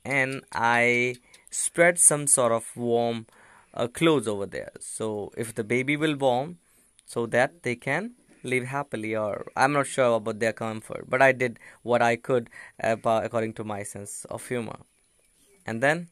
and 0.03 0.43
I 0.51 1.15
spread 1.49 1.97
some 1.97 2.27
sort 2.27 2.51
of 2.51 2.75
warm 2.75 3.27
uh, 3.73 3.87
clothes 3.87 4.27
over 4.27 4.45
there. 4.45 4.71
So 4.81 5.31
if 5.37 5.55
the 5.55 5.63
baby 5.63 5.95
will 5.95 6.17
warm, 6.17 6.57
so 7.05 7.25
that 7.27 7.63
they 7.63 7.75
can 7.75 8.15
live 8.43 8.65
happily, 8.65 9.15
or 9.15 9.47
I'm 9.55 9.71
not 9.71 9.87
sure 9.87 10.17
about 10.17 10.39
their 10.39 10.53
comfort, 10.53 11.05
but 11.07 11.21
I 11.21 11.31
did 11.31 11.57
what 11.81 12.01
I 12.01 12.17
could 12.17 12.49
about, 12.81 13.23
according 13.23 13.53
to 13.53 13.63
my 13.63 13.83
sense 13.83 14.25
of 14.29 14.45
humor. 14.45 14.79
And 15.65 15.81
then 15.81 16.09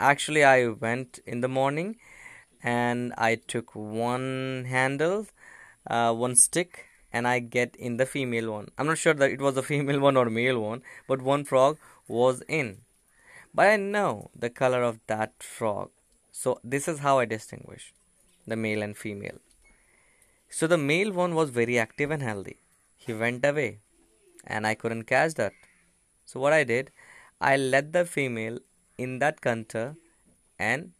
actually 0.00 0.42
I 0.42 0.68
went 0.68 1.20
in 1.26 1.42
the 1.42 1.48
morning 1.48 1.96
and 2.62 3.12
I 3.18 3.34
took 3.36 3.74
one 3.74 4.64
handle, 4.68 5.26
uh, 5.86 6.14
one 6.14 6.34
stick, 6.34 6.87
and 7.12 7.26
I 7.26 7.38
get 7.38 7.74
in 7.76 7.96
the 7.96 8.06
female 8.06 8.52
one. 8.52 8.68
I'm 8.76 8.86
not 8.86 8.98
sure 8.98 9.14
that 9.14 9.30
it 9.30 9.40
was 9.40 9.56
a 9.56 9.62
female 9.70 10.00
one 10.00 10.16
or 10.16 10.30
male 10.30 10.60
one, 10.60 10.82
but 11.06 11.22
one 11.22 11.44
frog 11.44 11.78
was 12.06 12.42
in. 12.48 12.78
But 13.54 13.68
I 13.68 13.76
know 13.76 14.30
the 14.34 14.50
color 14.50 14.82
of 14.82 15.00
that 15.06 15.42
frog. 15.42 15.90
So 16.32 16.60
this 16.62 16.86
is 16.86 17.00
how 17.00 17.18
I 17.18 17.24
distinguish 17.24 17.92
the 18.46 18.56
male 18.56 18.82
and 18.82 18.96
female. 18.96 19.38
So 20.50 20.66
the 20.66 20.78
male 20.78 21.12
one 21.12 21.34
was 21.34 21.50
very 21.50 21.78
active 21.78 22.10
and 22.10 22.22
healthy. 22.22 22.58
He 22.96 23.12
went 23.12 23.44
away 23.44 23.80
and 24.46 24.66
I 24.66 24.74
couldn't 24.74 25.04
catch 25.04 25.34
that. 25.34 25.52
So 26.24 26.40
what 26.40 26.52
I 26.52 26.64
did, 26.64 26.90
I 27.40 27.56
let 27.56 27.92
the 27.92 28.04
female 28.04 28.58
in 28.96 29.18
that 29.18 29.40
canter 29.40 29.96
and 30.58 30.92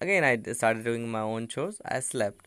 again 0.00 0.24
I 0.24 0.52
started 0.52 0.84
doing 0.84 1.08
my 1.10 1.20
own 1.20 1.48
chores. 1.48 1.80
I 1.84 2.00
slept. 2.00 2.46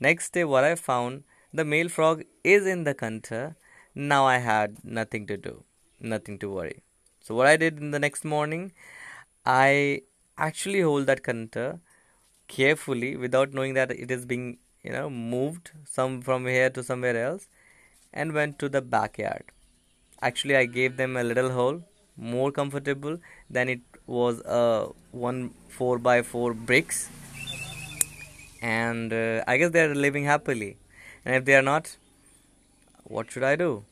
Next 0.00 0.32
day 0.32 0.44
what 0.44 0.64
I 0.64 0.74
found 0.74 1.24
the 1.52 1.64
male 1.64 1.88
frog 1.88 2.24
is 2.44 2.66
in 2.66 2.84
the 2.84 2.94
canter. 2.94 3.56
Now 3.94 4.26
I 4.26 4.38
had 4.38 4.84
nothing 4.84 5.26
to 5.26 5.36
do, 5.36 5.64
nothing 6.00 6.38
to 6.40 6.50
worry. 6.50 6.82
So 7.20 7.34
what 7.34 7.46
I 7.46 7.56
did 7.56 7.78
in 7.78 7.90
the 7.90 7.98
next 7.98 8.24
morning, 8.24 8.72
I 9.44 10.02
actually 10.36 10.80
hold 10.80 11.06
that 11.06 11.22
canter 11.24 11.80
carefully 12.48 13.16
without 13.16 13.52
knowing 13.52 13.74
that 13.74 13.90
it 13.90 14.10
is 14.10 14.24
being 14.24 14.58
you 14.82 14.92
know 14.92 15.10
moved 15.10 15.70
some 15.84 16.20
from 16.22 16.46
here 16.46 16.70
to 16.70 16.82
somewhere 16.82 17.16
else 17.22 17.48
and 18.12 18.32
went 18.32 18.58
to 18.58 18.68
the 18.68 18.80
backyard 18.80 19.44
actually 20.22 20.56
i 20.56 20.64
gave 20.64 20.96
them 20.96 21.16
a 21.16 21.24
little 21.30 21.50
hole 21.50 21.82
more 22.16 22.50
comfortable 22.50 23.18
than 23.50 23.68
it 23.68 23.80
was 24.06 24.40
a 24.46 24.86
one 25.10 25.50
four 25.68 25.98
by 25.98 26.22
four 26.22 26.54
bricks 26.54 27.08
and 28.62 29.12
uh, 29.12 29.44
i 29.46 29.56
guess 29.56 29.70
they're 29.70 29.94
living 29.94 30.24
happily 30.24 30.76
and 31.28 31.36
if 31.36 31.44
they 31.44 31.54
are 31.54 31.62
not 31.62 31.96
what 33.04 33.30
should 33.30 33.44
i 33.44 33.54
do 33.56 33.84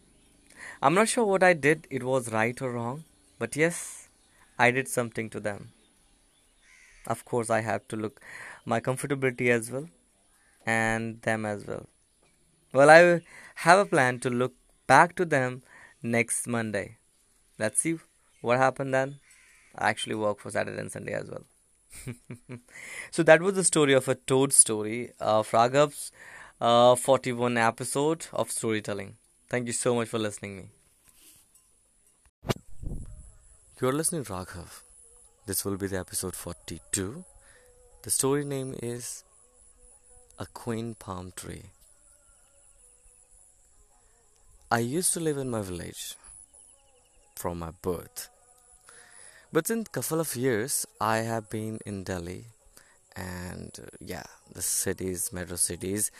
i'm 0.82 0.94
not 0.94 1.08
sure 1.08 1.24
what 1.24 1.42
i 1.42 1.52
did 1.52 1.86
it 1.90 2.02
was 2.02 2.32
right 2.32 2.62
or 2.62 2.72
wrong 2.72 3.04
but 3.38 3.56
yes 3.56 4.08
i 4.58 4.70
did 4.70 4.88
something 4.88 5.30
to 5.30 5.40
them 5.40 5.70
of 7.06 7.24
course 7.24 7.50
i 7.50 7.60
have 7.60 7.86
to 7.88 7.96
look 7.96 8.20
my 8.64 8.80
comfortability 8.80 9.50
as 9.50 9.70
well 9.70 9.88
and 10.66 11.22
them 11.22 11.46
as 11.46 11.66
well. 11.66 11.86
Well, 12.72 12.90
I 12.90 13.22
have 13.56 13.78
a 13.78 13.86
plan 13.86 14.20
to 14.20 14.30
look 14.30 14.54
back 14.86 15.16
to 15.16 15.24
them 15.24 15.62
next 16.02 16.46
Monday. 16.46 16.98
Let's 17.58 17.80
see 17.80 17.98
what 18.42 18.58
happened 18.58 18.94
then. 18.94 19.16
I 19.76 19.90
actually 19.90 20.16
work 20.16 20.40
for 20.40 20.50
Saturday 20.50 20.80
and 20.80 20.92
Sunday 20.92 21.14
as 21.14 21.30
well. 21.30 21.44
so 23.10 23.22
that 23.22 23.42
was 23.42 23.54
the 23.54 23.64
story 23.64 23.94
of 23.94 24.08
a 24.08 24.16
toad 24.16 24.52
story 24.52 25.12
of 25.20 25.50
Raghav's 25.52 26.12
uh, 26.60 26.94
41 26.96 27.56
episode 27.58 28.26
of 28.32 28.50
storytelling. 28.50 29.16
Thank 29.48 29.66
you 29.66 29.72
so 29.72 29.94
much 29.94 30.08
for 30.08 30.18
listening 30.18 30.56
me. 30.56 30.64
You're 33.80 33.92
listening 33.92 34.24
Raghav. 34.24 34.80
This 35.46 35.64
will 35.64 35.76
be 35.76 35.86
the 35.86 35.98
episode 35.98 36.34
42. 36.34 37.24
The 38.02 38.10
story 38.10 38.44
name 38.44 38.74
is 38.82 39.22
a 40.38 40.46
queen 40.46 40.94
palm 40.94 41.32
tree. 41.36 41.70
I 44.70 44.78
used 44.78 45.12
to 45.12 45.20
live 45.20 45.36
in 45.38 45.50
my 45.50 45.62
village 45.62 46.16
from 47.36 47.58
my 47.58 47.70
birth. 47.82 48.28
But 49.52 49.70
in 49.70 49.84
couple 49.84 50.20
of 50.20 50.34
years, 50.34 50.86
I 51.00 51.18
have 51.18 51.48
been 51.48 51.78
in 51.86 52.02
Delhi, 52.02 52.46
and 53.16 53.70
uh, 53.82 53.86
yeah, 54.00 54.24
the 54.52 54.62
cities, 54.62 55.32
metro 55.32 55.56
cities, 55.56 56.10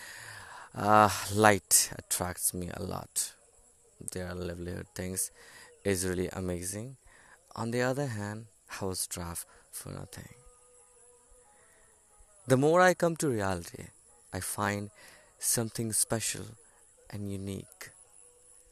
uh, 0.74 1.10
light 1.34 1.90
attracts 1.98 2.54
me 2.54 2.70
a 2.74 2.82
lot. 2.82 3.32
Their 4.12 4.34
livelihood 4.34 4.88
things 4.94 5.30
is 5.84 6.06
really 6.06 6.28
amazing. 6.32 6.96
On 7.54 7.70
the 7.70 7.82
other 7.82 8.06
hand, 8.06 8.46
house 8.66 9.06
draft 9.06 9.46
for 9.70 9.90
nothing. 9.90 10.28
The 12.46 12.56
more 12.56 12.80
I 12.80 12.94
come 12.94 13.16
to 13.16 13.28
reality, 13.28 13.86
I 14.32 14.40
find 14.40 14.90
something 15.38 15.92
special 15.92 16.46
and 17.10 17.30
unique. 17.30 17.90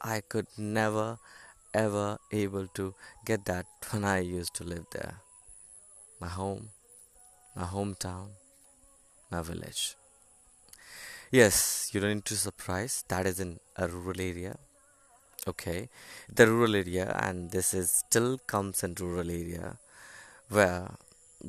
I 0.01 0.21
could 0.21 0.47
never 0.59 1.19
ever 1.75 2.19
able 2.31 2.69
to 2.69 2.95
get 3.27 3.45
that 3.47 3.67
when 3.91 4.05
I 4.05 4.21
used 4.21 4.55
to 4.55 4.65
live 4.65 4.87
there. 4.93 5.17
My 6.21 6.29
home, 6.29 6.71
my 7.55 7.65
hometown, 7.65 8.29
my 9.31 9.43
village. 9.43 9.97
Yes, 11.31 11.91
you 11.93 12.01
don't 12.01 12.15
need 12.15 12.25
to 12.27 12.37
surprise. 12.37 13.05
That 13.09 13.27
is 13.27 13.41
in 13.41 13.59
a 13.77 13.89
rural 13.89 14.21
area. 14.21 14.57
Okay, 15.47 15.89
the 16.33 16.47
rural 16.47 16.75
area, 16.75 17.15
and 17.23 17.51
this 17.51 17.75
is 17.75 17.91
still 17.91 18.39
comes 18.39 18.83
in 18.83 18.95
rural 18.95 19.31
area 19.31 19.77
where 20.49 20.89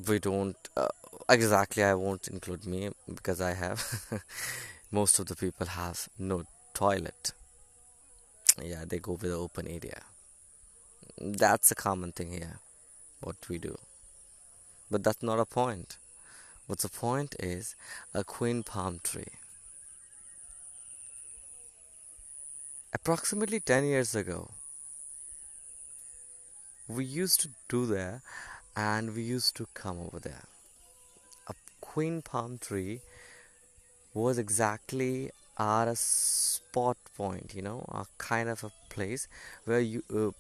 we 0.08 0.20
don't 0.20 0.70
uh, 0.76 0.88
exactly 1.30 1.84
i 1.84 1.94
won't 1.94 2.28
include 2.28 2.66
me 2.66 2.90
because 3.14 3.40
i 3.42 3.54
have 3.54 3.80
most 4.92 5.20
of 5.20 5.26
the 5.28 5.36
people 5.36 5.68
have 5.68 6.08
no 6.20 6.44
toilet 6.74 7.32
yeah 8.62 8.84
they 8.88 9.00
go 9.00 9.14
with 9.14 9.22
the 9.22 9.32
open 9.34 9.68
area 9.68 10.02
that's 11.18 11.72
a 11.72 11.76
common 11.76 12.12
thing 12.12 12.32
here 12.32 12.60
what 13.22 13.38
we 13.50 13.58
do 13.58 13.76
but 14.90 15.04
that's 15.04 15.24
not 15.24 15.40
a 15.40 15.46
point. 15.46 15.98
What's 16.68 16.84
the 16.84 16.90
point 16.90 17.36
is 17.40 17.76
a 18.14 18.24
queen 18.24 18.64
palm 18.64 19.00
tree. 19.04 19.34
Approximately 22.94 23.60
10 23.60 23.86
years 23.86 24.16
ago 24.16 24.52
we 26.88 27.04
used 27.04 27.40
to 27.42 27.50
do 27.68 27.86
there 27.86 28.22
and 28.76 29.16
we 29.16 29.24
used 29.24 29.56
to 29.58 29.68
come 29.74 30.00
over 30.00 30.20
there. 30.20 30.46
A 31.48 31.54
queen 31.82 32.22
palm 32.22 32.58
tree 32.58 33.02
was 34.14 34.38
exactly 34.38 35.32
our 35.58 35.96
spot 35.96 36.98
point, 37.18 37.54
you 37.56 37.62
know, 37.62 37.86
a 37.90 38.06
kind 38.18 38.50
of 38.50 38.64
a 38.64 38.72
place 38.90 39.28
where 39.66 39.80
you 39.80 40.04
uh, 40.14 40.32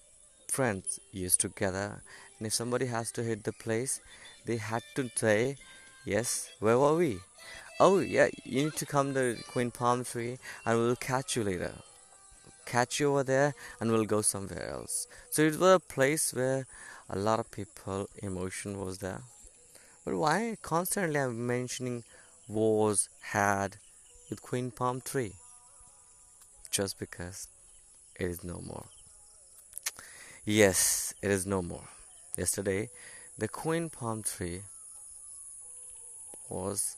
friends 0.47 0.99
used 1.11 1.39
to 1.41 1.49
gather, 1.49 2.01
and 2.37 2.47
if 2.47 2.53
somebody 2.53 2.85
has 2.87 3.11
to 3.13 3.23
hit 3.23 3.43
the 3.43 3.53
place, 3.53 4.01
they 4.45 4.57
had 4.57 4.83
to 4.95 5.09
say, 5.15 5.57
"Yes, 6.05 6.49
where 6.59 6.79
were 6.79 6.95
we?" 6.95 7.19
Oh 7.79 7.99
yeah, 7.99 8.29
you 8.43 8.65
need 8.65 8.75
to 8.77 8.85
come 8.85 9.13
to 9.13 9.37
Queen 9.51 9.71
Palm 9.71 10.03
Tree, 10.05 10.37
and 10.65 10.77
we'll 10.77 10.95
catch 10.95 11.35
you 11.35 11.43
later. 11.43 11.73
Catch 12.65 12.99
you 12.99 13.11
over 13.11 13.23
there, 13.23 13.53
and 13.79 13.91
we'll 13.91 14.05
go 14.05 14.21
somewhere 14.21 14.69
else. 14.69 15.07
So 15.29 15.41
it 15.43 15.57
was 15.59 15.73
a 15.73 15.79
place 15.79 16.33
where 16.33 16.65
a 17.09 17.17
lot 17.17 17.39
of 17.39 17.51
people 17.51 18.07
emotion 18.23 18.79
was 18.79 18.99
there. 18.99 19.23
But 20.03 20.15
why 20.15 20.57
constantly 20.61 21.19
I'm 21.19 21.45
mentioning 21.45 22.03
was 22.47 23.09
had 23.21 23.77
with 24.29 24.41
Queen 24.41 24.71
Palm 24.71 25.01
Tree? 25.01 25.33
Just 26.71 26.97
because 26.99 27.47
it 28.19 28.27
is 28.29 28.43
no 28.43 28.61
more. 28.61 28.85
Yes, 30.45 31.13
it 31.21 31.31
is 31.31 31.45
no 31.45 31.61
more. 31.61 31.89
Yesterday, 32.37 32.89
the 33.37 33.47
Queen 33.47 33.89
Palm 33.89 34.23
Tree 34.23 34.61
was 36.49 36.95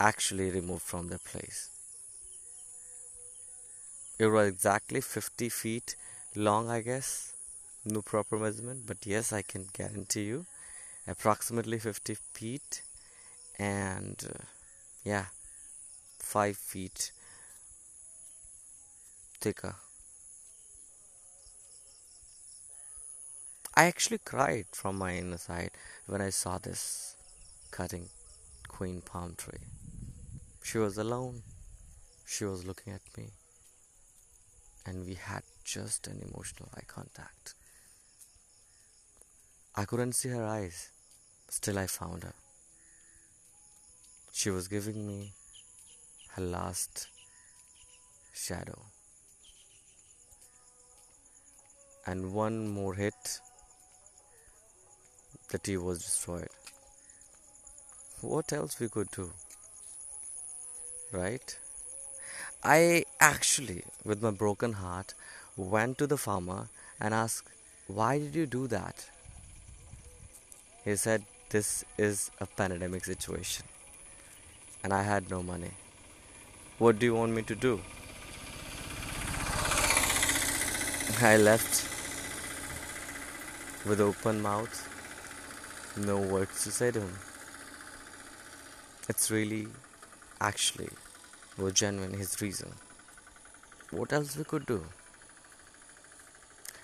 actually 0.00 0.50
removed 0.50 0.82
from 0.82 1.08
the 1.08 1.18
place. 1.18 1.70
It 4.18 4.26
was 4.26 4.48
exactly 4.48 5.00
50 5.00 5.48
feet 5.48 5.96
long, 6.34 6.68
I 6.68 6.80
guess. 6.80 7.32
No 7.84 8.02
proper 8.02 8.36
measurement, 8.36 8.84
but 8.86 9.06
yes, 9.06 9.32
I 9.32 9.42
can 9.42 9.68
guarantee 9.72 10.24
you 10.24 10.46
approximately 11.06 11.78
50 11.78 12.16
feet 12.32 12.82
and 13.58 14.20
uh, 14.28 14.44
yeah, 15.04 15.26
5 16.18 16.56
feet 16.56 17.12
thicker. 19.40 19.76
I 23.78 23.84
actually 23.84 24.18
cried 24.24 24.64
from 24.72 24.96
my 24.96 25.16
inner 25.16 25.36
side 25.36 25.70
when 26.06 26.22
I 26.22 26.30
saw 26.30 26.56
this 26.56 27.14
cutting 27.70 28.08
queen 28.68 29.02
palm 29.02 29.34
tree. 29.36 29.66
She 30.64 30.78
was 30.78 30.96
alone. 30.96 31.42
She 32.24 32.46
was 32.46 32.64
looking 32.66 32.94
at 32.94 33.02
me. 33.18 33.26
And 34.86 35.04
we 35.04 35.12
had 35.14 35.42
just 35.62 36.06
an 36.06 36.22
emotional 36.26 36.70
eye 36.74 36.86
contact. 36.86 37.54
I 39.74 39.84
couldn't 39.84 40.14
see 40.14 40.30
her 40.30 40.44
eyes. 40.44 40.88
Still, 41.50 41.78
I 41.78 41.86
found 41.86 42.22
her. 42.22 42.32
She 44.32 44.48
was 44.48 44.68
giving 44.68 45.06
me 45.06 45.32
her 46.34 46.42
last 46.42 47.08
shadow. 48.32 48.80
And 52.06 52.32
one 52.32 52.68
more 52.68 52.94
hit, 52.94 53.40
the 55.50 55.58
tea 55.58 55.76
was 55.76 55.98
destroyed. 55.98 56.48
What 58.20 58.52
else 58.52 58.80
we 58.80 58.88
could 58.88 59.10
do? 59.10 59.30
Right? 61.12 61.58
I 62.64 63.04
actually, 63.20 63.84
with 64.04 64.22
my 64.22 64.30
broken 64.30 64.72
heart, 64.74 65.14
went 65.56 65.98
to 65.98 66.06
the 66.06 66.16
farmer 66.16 66.68
and 67.00 67.14
asked, 67.14 67.48
Why 67.86 68.18
did 68.18 68.34
you 68.34 68.46
do 68.46 68.66
that? 68.68 69.08
He 70.84 70.96
said, 70.96 71.22
This 71.50 71.84
is 71.96 72.30
a 72.40 72.46
pandemic 72.46 73.04
situation. 73.04 73.64
And 74.82 74.92
I 74.92 75.02
had 75.02 75.30
no 75.30 75.42
money. 75.42 75.70
What 76.78 76.98
do 76.98 77.06
you 77.06 77.14
want 77.14 77.32
me 77.32 77.42
to 77.42 77.54
do? 77.54 77.80
I 81.22 81.36
left 81.38 81.88
with 83.86 84.00
open 84.00 84.42
mouth, 84.42 84.95
no 85.96 86.18
words 86.18 86.64
to 86.64 86.70
say 86.70 86.90
to 86.90 87.00
him. 87.00 87.14
It's 89.08 89.30
really, 89.30 89.68
actually, 90.40 90.90
was 91.56 91.72
genuine 91.72 92.14
his 92.14 92.40
reason. 92.42 92.72
What 93.90 94.12
else 94.12 94.36
we 94.36 94.44
could 94.44 94.66
do? 94.66 94.84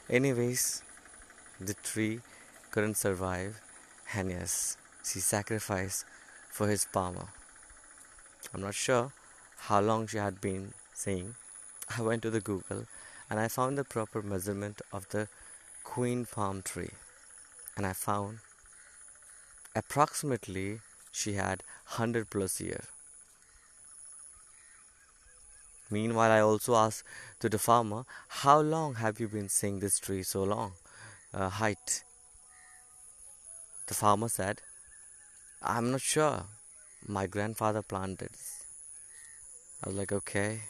Anyways, 0.09 0.83
the 1.61 1.75
tree 1.75 2.21
couldn't 2.71 2.97
survive 2.97 3.61
and 4.15 4.31
yes, 4.31 4.77
she 5.05 5.19
sacrificed 5.21 6.05
for 6.49 6.69
his 6.69 6.85
farmer. 6.85 7.29
I'm 8.55 8.61
not 8.61 8.75
sure 8.75 9.13
how 9.57 9.81
long 9.81 10.07
she 10.07 10.19
had 10.19 10.41
been 10.41 10.75
saying. 10.95 11.35
I 11.97 12.03
went 12.03 12.23
to 12.23 12.31
the 12.31 12.41
Google 12.41 12.87
and 13.29 13.41
I 13.41 13.49
found 13.49 13.77
the 13.77 13.85
proper 13.85 14.23
measurement 14.23 14.81
of 14.93 15.09
the 15.09 15.29
queen 15.85 16.25
palm 16.25 16.63
tree 16.63 16.91
and 17.77 17.87
I 17.87 17.93
found 17.93 18.39
approximately 19.75 20.81
she 21.11 21.35
had 21.35 21.63
100 21.89 22.31
plus 22.31 22.61
year. 22.61 22.85
Meanwhile, 25.91 26.31
I 26.31 26.41
also 26.41 26.75
asked 26.75 27.05
to 27.41 27.51
the 27.51 27.59
farmer, 27.59 28.05
How 28.29 28.61
long 28.61 28.95
have 28.95 29.21
you 29.21 29.29
been 29.29 29.51
seeing 29.51 29.81
this 29.81 29.99
tree 29.99 30.23
so 30.23 30.43
long? 30.43 30.73
Uh, 31.35 31.51
height. 31.51 32.03
The 33.89 33.95
farmer 33.95 34.29
said, 34.29 34.63
I'm 35.63 35.91
not 35.93 36.01
sure. 36.01 36.45
My 37.07 37.27
grandfather 37.27 37.83
planted. 37.83 38.31
I 39.85 39.89
was 39.89 39.97
like, 39.97 40.13
okay. 40.13 40.61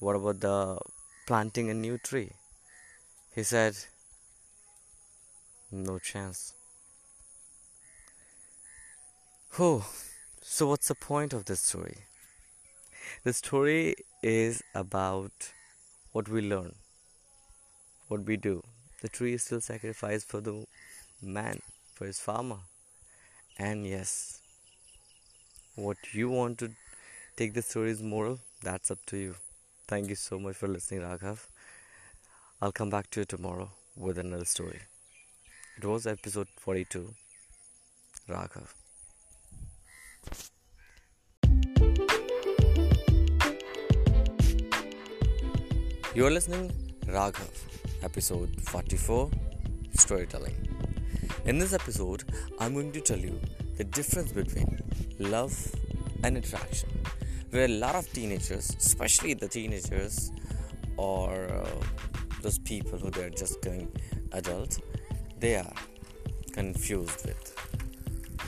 What 0.00 0.16
about 0.16 0.40
the 0.40 0.78
planting 1.26 1.70
a 1.70 1.74
new 1.74 1.98
tree? 1.98 2.32
He 3.34 3.42
said, 3.42 3.76
no 5.70 5.98
chance. 5.98 6.54
Oh, 9.58 9.86
so 10.42 10.66
what's 10.66 10.88
the 10.88 10.94
point 10.94 11.32
of 11.32 11.46
this 11.46 11.60
story? 11.60 12.04
The 13.24 13.32
story 13.32 13.94
is 14.22 14.62
about 14.74 15.32
what 16.12 16.28
we 16.28 16.42
learn, 16.42 16.74
what 18.08 18.26
we 18.26 18.36
do. 18.36 18.62
The 19.00 19.08
tree 19.08 19.32
is 19.32 19.44
still 19.44 19.62
sacrificed 19.62 20.28
for 20.28 20.42
the 20.42 20.66
man 21.22 21.60
for 21.94 22.04
his 22.04 22.20
farmer. 22.20 22.58
And 23.58 23.86
yes, 23.86 24.40
what 25.74 25.96
you 26.12 26.28
want 26.28 26.58
to 26.58 26.72
take 27.36 27.54
the 27.54 27.62
story's 27.62 28.02
moral, 28.02 28.40
that's 28.62 28.90
up 28.90 28.98
to 29.06 29.16
you. 29.16 29.36
Thank 29.88 30.10
you 30.10 30.16
so 30.16 30.38
much 30.38 30.56
for 30.56 30.68
listening, 30.68 31.00
Raghav. 31.00 31.46
I'll 32.60 32.72
come 32.72 32.90
back 32.90 33.08
to 33.12 33.20
you 33.20 33.24
tomorrow 33.24 33.70
with 33.96 34.18
another 34.18 34.44
story. 34.44 34.80
It 35.78 35.86
was 35.86 36.06
episode 36.06 36.48
42. 36.58 37.14
Raghav. 38.28 38.85
You're 46.16 46.30
listening 46.30 46.72
Raghav, 47.04 47.50
episode 48.02 48.48
44, 48.62 49.30
Storytelling. 49.98 50.56
In 51.44 51.58
this 51.58 51.74
episode, 51.74 52.24
I'm 52.58 52.72
going 52.72 52.90
to 52.92 53.02
tell 53.02 53.18
you 53.18 53.38
the 53.76 53.84
difference 53.84 54.32
between 54.32 54.80
love 55.18 55.54
and 56.24 56.38
attraction. 56.38 56.88
Where 57.50 57.66
a 57.66 57.68
lot 57.68 57.96
of 57.96 58.10
teenagers, 58.14 58.74
especially 58.78 59.34
the 59.34 59.46
teenagers 59.46 60.32
or 60.96 61.48
uh, 61.50 61.68
those 62.40 62.60
people 62.60 62.98
who 62.98 63.10
they're 63.10 63.28
just 63.28 63.60
going 63.60 63.92
adult, 64.32 64.78
they 65.38 65.56
are 65.56 65.74
confused 66.50 67.26
with. 67.26 68.40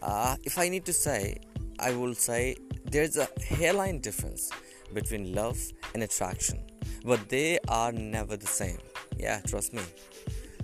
Uh, 0.00 0.36
if 0.44 0.56
I 0.56 0.68
need 0.68 0.84
to 0.84 0.92
say, 0.92 1.40
I 1.80 1.96
will 1.96 2.14
say 2.14 2.58
there's 2.84 3.16
a 3.16 3.26
hairline 3.44 3.98
difference 3.98 4.52
between 4.94 5.34
love 5.34 5.58
and 5.94 6.04
attraction, 6.04 6.62
but 7.04 7.28
they 7.28 7.58
are 7.68 7.92
never 7.92 8.36
the 8.36 8.46
same. 8.46 8.78
Yeah, 9.16 9.40
trust 9.40 9.72
me. 9.72 9.82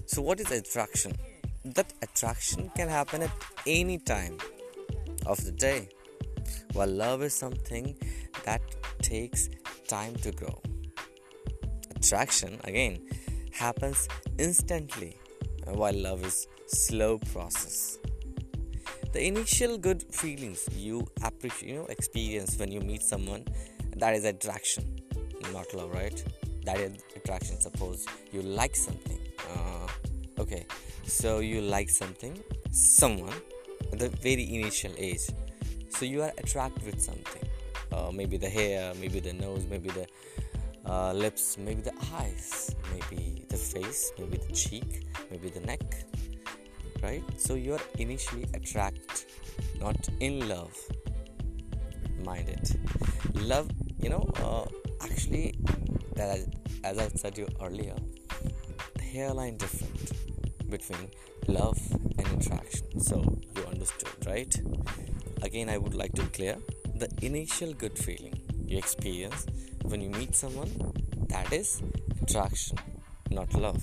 So, 0.06 0.22
what 0.22 0.40
is 0.40 0.50
attraction? 0.50 1.12
that 1.74 1.92
attraction 2.02 2.70
can 2.74 2.88
happen 2.88 3.22
at 3.22 3.30
any 3.66 3.98
time 3.98 4.38
of 5.26 5.44
the 5.44 5.52
day, 5.52 5.88
while 6.72 6.88
love 6.88 7.22
is 7.22 7.34
something 7.34 7.96
that 8.44 8.62
takes 9.02 9.48
time 9.86 10.14
to 10.16 10.32
grow. 10.32 10.60
Attraction, 11.96 12.58
again, 12.64 13.00
happens 13.52 14.08
instantly, 14.38 15.18
while 15.64 15.94
love 15.94 16.24
is 16.24 16.46
slow 16.66 17.18
process. 17.32 17.98
The 19.12 19.26
initial 19.26 19.78
good 19.78 20.02
feelings 20.14 20.68
you 20.74 21.06
appreciate, 21.22 21.70
you 21.70 21.76
know, 21.76 21.86
experience 21.86 22.56
when 22.58 22.70
you 22.70 22.80
meet 22.80 23.02
someone, 23.02 23.44
that 23.96 24.14
is 24.14 24.24
attraction, 24.24 25.00
not 25.52 25.72
love, 25.74 25.92
right? 25.92 26.22
That 26.64 26.78
attraction. 27.16 27.60
Suppose 27.60 28.06
you 28.32 28.42
like 28.42 28.76
something, 28.76 29.18
uh, 29.50 29.86
Okay, 30.38 30.66
so 31.04 31.40
you 31.40 31.60
like 31.60 31.90
something, 31.90 32.38
someone 32.70 33.34
at 33.92 33.98
the 33.98 34.08
very 34.08 34.54
initial 34.54 34.92
age. 34.96 35.26
So 35.88 36.04
you 36.04 36.22
are 36.22 36.32
attracted 36.38 36.86
with 36.86 37.02
something. 37.02 37.42
Uh, 37.90 38.12
maybe 38.12 38.36
the 38.36 38.48
hair, 38.48 38.92
maybe 39.00 39.18
the 39.18 39.32
nose, 39.32 39.66
maybe 39.68 39.88
the 39.90 40.06
uh, 40.86 41.12
lips, 41.12 41.58
maybe 41.58 41.82
the 41.82 41.92
eyes, 42.14 42.72
maybe 42.92 43.46
the 43.48 43.56
face, 43.56 44.12
maybe 44.16 44.36
the 44.36 44.52
cheek, 44.52 45.06
maybe 45.28 45.48
the 45.48 45.60
neck, 45.60 45.82
right? 47.02 47.24
So 47.36 47.54
you 47.54 47.74
are 47.74 47.86
initially 47.98 48.46
attracted, 48.54 49.24
not 49.80 50.08
in 50.20 50.48
love. 50.48 50.76
Mind 52.24 52.48
it. 52.48 52.76
Love, 53.34 53.68
you 54.00 54.08
know, 54.08 54.30
uh, 54.36 54.87
actually, 55.02 55.54
that 56.14 56.40
as 56.84 56.98
I 56.98 57.08
said 57.08 57.38
you 57.38 57.48
earlier, 57.62 57.94
the 58.94 59.02
hairline 59.02 59.56
different 59.56 60.70
between 60.70 61.10
love 61.46 61.78
and 62.18 62.26
attraction. 62.40 63.00
So 63.00 63.38
you 63.56 63.64
understood, 63.64 64.26
right? 64.26 64.54
Again, 65.42 65.68
I 65.68 65.78
would 65.78 65.94
like 65.94 66.12
to 66.14 66.22
clear 66.26 66.56
the 66.94 67.08
initial 67.22 67.72
good 67.72 67.98
feeling 67.98 68.40
you 68.66 68.76
experience 68.76 69.46
when 69.82 70.00
you 70.00 70.10
meet 70.10 70.34
someone 70.34 70.70
that 71.28 71.52
is 71.52 71.82
attraction, 72.22 72.78
not 73.30 73.52
love. 73.54 73.82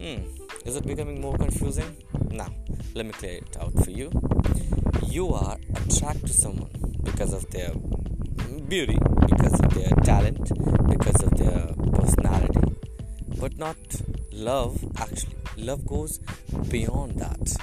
Hmm, 0.00 0.22
is 0.64 0.76
it 0.76 0.86
becoming 0.86 1.20
more 1.20 1.36
confusing? 1.36 1.96
Now, 2.30 2.48
let 2.94 3.06
me 3.06 3.12
clear 3.12 3.38
it 3.38 3.56
out 3.60 3.72
for 3.84 3.90
you. 3.90 4.10
You 5.06 5.32
are 5.34 5.56
attracted 5.86 6.26
to 6.28 6.32
someone 6.32 6.70
because 7.04 7.32
of 7.32 7.48
their 7.50 7.70
beauty, 8.66 8.98
because 9.28 9.60
of 9.60 9.74
their 9.74 9.90
talent, 10.02 10.50
because 10.88 11.22
of 11.22 11.30
their 11.36 11.74
personality, 11.92 12.60
but 13.38 13.56
not 13.56 13.76
love 14.32 14.82
actually. 14.96 15.36
Love 15.56 15.86
goes 15.86 16.18
beyond 16.68 17.18
that. 17.18 17.56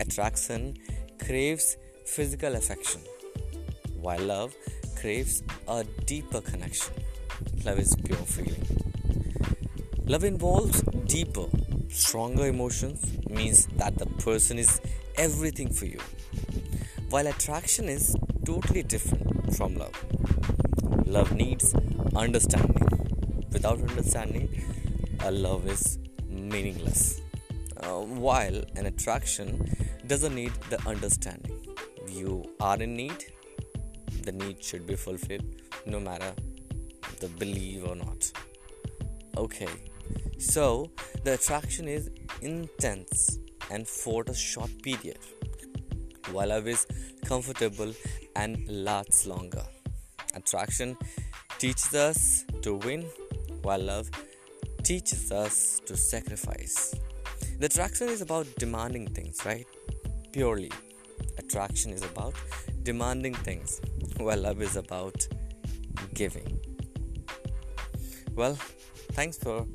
Attraction 0.00 0.76
craves 1.24 1.76
physical 2.06 2.54
affection, 2.54 3.00
while 4.00 4.20
love 4.20 4.54
craves 4.96 5.42
a 5.68 5.84
deeper 6.06 6.40
connection. 6.40 6.94
Love 7.64 7.78
is 7.78 7.94
pure 8.04 8.18
feeling. 8.18 8.64
Love 10.06 10.24
involves 10.24 10.82
deeper, 11.06 11.46
stronger 11.88 12.46
emotions, 12.46 13.04
means 13.28 13.66
that 13.76 13.96
the 13.96 14.06
person 14.06 14.58
is 14.58 14.80
everything 15.16 15.72
for 15.72 15.86
you. 15.86 16.00
While 17.10 17.26
attraction 17.28 17.88
is 17.88 18.16
totally 18.44 18.82
different 18.82 19.29
from 19.50 19.74
love. 19.76 19.94
Love 21.06 21.32
needs 21.32 21.74
understanding. 22.14 22.86
Without 23.52 23.80
understanding, 23.80 24.48
a 25.24 25.30
love 25.30 25.66
is 25.68 25.98
meaningless. 26.28 27.20
Uh, 27.76 28.00
while 28.00 28.62
an 28.76 28.86
attraction 28.86 29.48
doesn't 30.06 30.34
need 30.34 30.52
the 30.70 30.80
understanding. 30.88 31.58
You 32.08 32.44
are 32.60 32.76
in 32.76 32.94
need, 32.94 33.24
the 34.22 34.32
need 34.32 34.62
should 34.62 34.86
be 34.86 34.96
fulfilled 34.96 35.44
no 35.86 36.00
matter 36.00 36.32
the 37.20 37.28
belief 37.28 37.86
or 37.86 37.96
not. 37.96 38.30
Okay, 39.36 39.68
so 40.38 40.90
the 41.24 41.34
attraction 41.34 41.88
is 41.88 42.10
intense 42.42 43.38
and 43.70 43.86
for 43.86 44.24
a 44.26 44.34
short 44.34 44.70
period, 44.82 45.18
while 46.32 46.48
love 46.48 46.66
is 46.66 46.86
comfortable 47.24 47.92
and 48.36 48.66
lasts 48.68 49.26
longer. 49.26 49.62
Attraction 50.34 50.96
teaches 51.58 51.94
us 51.94 52.44
to 52.62 52.74
win, 52.76 53.02
while 53.62 53.80
love 53.80 54.10
teaches 54.82 55.30
us 55.32 55.80
to 55.86 55.96
sacrifice. 55.96 56.94
The 57.58 57.66
attraction 57.66 58.08
is 58.08 58.22
about 58.22 58.46
demanding 58.56 59.08
things, 59.08 59.38
right? 59.44 59.66
Purely. 60.32 60.72
Attraction 61.38 61.92
is 61.92 62.02
about 62.02 62.34
demanding 62.82 63.34
things, 63.34 63.80
while 64.16 64.38
love 64.38 64.62
is 64.62 64.76
about 64.76 65.26
giving. 66.14 66.60
Well, 68.34 68.54
thanks 69.12 69.36
for 69.36 69.66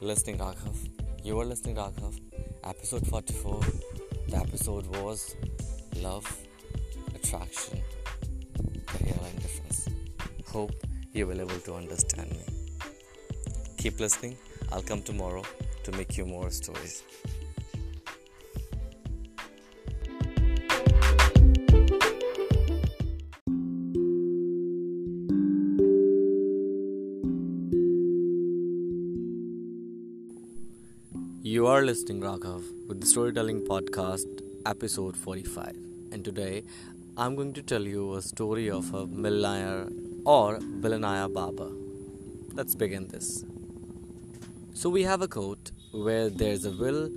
listening, 0.00 0.38
Raghav. 0.38 0.76
You 1.22 1.38
are 1.40 1.44
listening, 1.44 1.76
Raghav. 1.76 2.18
Episode 2.64 3.06
44. 3.08 3.60
The 4.28 4.36
episode 4.36 4.86
was 4.96 5.36
Love, 5.96 6.26
Attraction. 7.14 7.82
Hope 10.56 10.86
you 11.12 11.26
will 11.26 11.38
able 11.38 11.60
to 11.64 11.74
understand 11.74 12.30
me. 12.30 12.44
Keep 13.76 14.00
listening. 14.00 14.38
I'll 14.72 14.80
come 14.80 15.02
tomorrow 15.02 15.42
to 15.84 15.92
make 15.92 16.16
you 16.16 16.24
more 16.24 16.48
stories. 16.48 17.02
You 31.42 31.66
are 31.66 31.82
listening, 31.82 32.22
Raghav, 32.22 32.64
with 32.88 33.02
the 33.02 33.06
Storytelling 33.06 33.60
Podcast, 33.66 34.40
episode 34.64 35.18
45. 35.18 35.76
And 36.12 36.24
today 36.24 36.64
I'm 37.18 37.36
going 37.36 37.52
to 37.52 37.62
tell 37.62 37.82
you 37.82 38.14
a 38.14 38.22
story 38.22 38.70
of 38.70 38.94
a 38.94 39.06
millionaire 39.06 39.88
or 40.26 40.58
billionaire 40.58 41.28
Baba. 41.28 41.70
Let's 42.52 42.74
begin 42.74 43.08
this. 43.08 43.44
So, 44.74 44.90
we 44.90 45.02
have 45.04 45.22
a 45.22 45.28
quote 45.28 45.70
where 45.92 46.28
there's 46.28 46.64
a 46.64 46.72
will, 46.72 47.10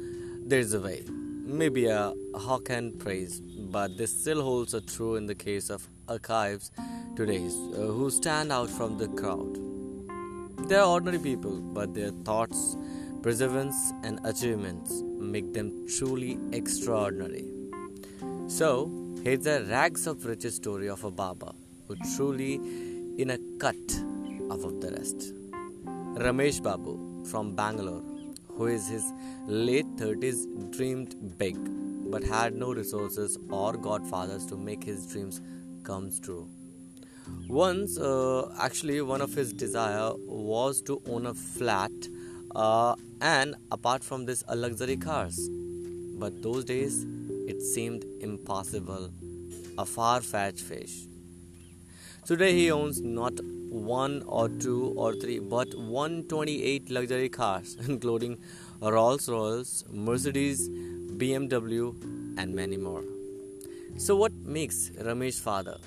there's 0.45 0.73
a 0.73 0.79
way. 0.79 1.03
Maybe 1.09 1.87
a 1.87 2.13
hawk 2.35 2.69
and 2.69 2.97
praise, 2.99 3.41
but 3.41 3.97
this 3.97 4.11
still 4.21 4.41
holds 4.43 4.75
true 4.93 5.15
in 5.15 5.25
the 5.25 5.35
case 5.35 5.69
of 5.69 5.87
archives 6.07 6.71
today 7.15 7.45
uh, 7.47 7.87
who 7.97 8.09
stand 8.11 8.51
out 8.51 8.69
from 8.69 8.97
the 8.97 9.07
crowd. 9.07 9.57
They 10.69 10.75
are 10.75 10.85
ordinary 10.85 11.19
people, 11.19 11.59
but 11.59 11.93
their 11.93 12.11
thoughts 12.11 12.77
perseverance, 13.21 13.93
and 14.03 14.19
achievements 14.23 15.03
make 15.19 15.53
them 15.53 15.87
truly 15.87 16.37
extraordinary. 16.53 17.45
So, 18.47 18.91
here's 19.23 19.45
a 19.45 19.63
rags 19.63 20.07
of 20.07 20.25
riches 20.25 20.55
story 20.55 20.89
of 20.89 21.03
a 21.03 21.11
Baba 21.11 21.53
who 21.87 21.95
truly 22.15 22.59
in 23.21 23.31
a 23.31 23.37
cut 23.59 23.75
above 24.49 24.79
the 24.81 24.91
rest. 24.97 25.33
Ramesh 26.23 26.61
Babu 26.63 26.93
from 27.25 27.53
Bangalore, 27.53 28.03
who 28.55 28.67
is 28.67 28.87
his 28.87 29.03
late 29.45 29.89
30s, 29.97 30.45
dreamed 30.75 31.15
big 31.37 31.57
but 32.11 32.23
had 32.23 32.55
no 32.55 32.73
resources 32.73 33.37
or 33.49 33.73
godfathers 33.73 34.45
to 34.45 34.55
make 34.55 34.83
his 34.83 35.05
dreams 35.05 35.41
come 35.83 36.09
true. 36.21 36.47
Once, 37.47 37.99
uh, 37.99 38.49
actually, 38.57 39.01
one 39.01 39.21
of 39.21 39.33
his 39.33 39.51
desire 39.51 40.11
was 40.25 40.81
to 40.81 41.01
own 41.07 41.27
a 41.27 41.33
flat 41.33 41.91
uh, 42.55 42.95
and 43.21 43.53
apart 43.71 44.03
from 44.03 44.25
this, 44.25 44.43
a 44.47 44.55
luxury 44.55 44.97
cars. 44.97 45.37
But 46.17 46.41
those 46.41 46.63
days, 46.63 47.05
it 47.47 47.61
seemed 47.61 48.05
impossible, 48.21 49.11
a 49.77 49.85
far 49.85 50.21
fetched 50.21 50.61
fish. 50.61 51.08
Today, 52.25 52.53
he 52.53 52.71
owns 52.71 53.01
not 53.01 53.33
one 53.69 54.23
or 54.27 54.49
two 54.49 54.93
or 54.95 55.13
three, 55.15 55.39
but 55.39 55.67
128 55.75 56.89
luxury 56.91 57.29
cars, 57.29 57.77
including 57.87 58.37
Rolls 58.81 59.27
Royce, 59.27 59.83
Mercedes, 59.91 60.69
BMW, 60.69 61.95
and 62.37 62.53
many 62.53 62.77
more. 62.77 63.03
So, 63.97 64.15
what 64.15 64.33
makes 64.33 64.89
Ramesh 64.91 65.39
father? 65.39 65.77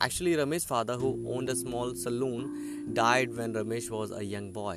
Actually, 0.00 0.34
Ramesh's 0.34 0.64
father, 0.64 0.96
who 0.96 1.24
owned 1.32 1.48
a 1.48 1.56
small 1.56 1.94
saloon, 1.94 2.92
died 2.92 3.36
when 3.36 3.54
Ramesh 3.54 3.90
was 3.90 4.10
a 4.10 4.24
young 4.24 4.50
boy. 4.50 4.76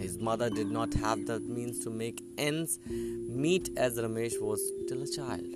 His 0.00 0.18
mother 0.18 0.50
did 0.50 0.70
not 0.70 0.94
have 0.94 1.26
the 1.26 1.40
means 1.40 1.84
to 1.84 1.90
make 1.90 2.22
ends 2.38 2.78
meet 2.86 3.70
as 3.76 3.98
Ramesh 3.98 4.40
was 4.40 4.60
still 4.86 5.02
a 5.02 5.06
child, 5.06 5.54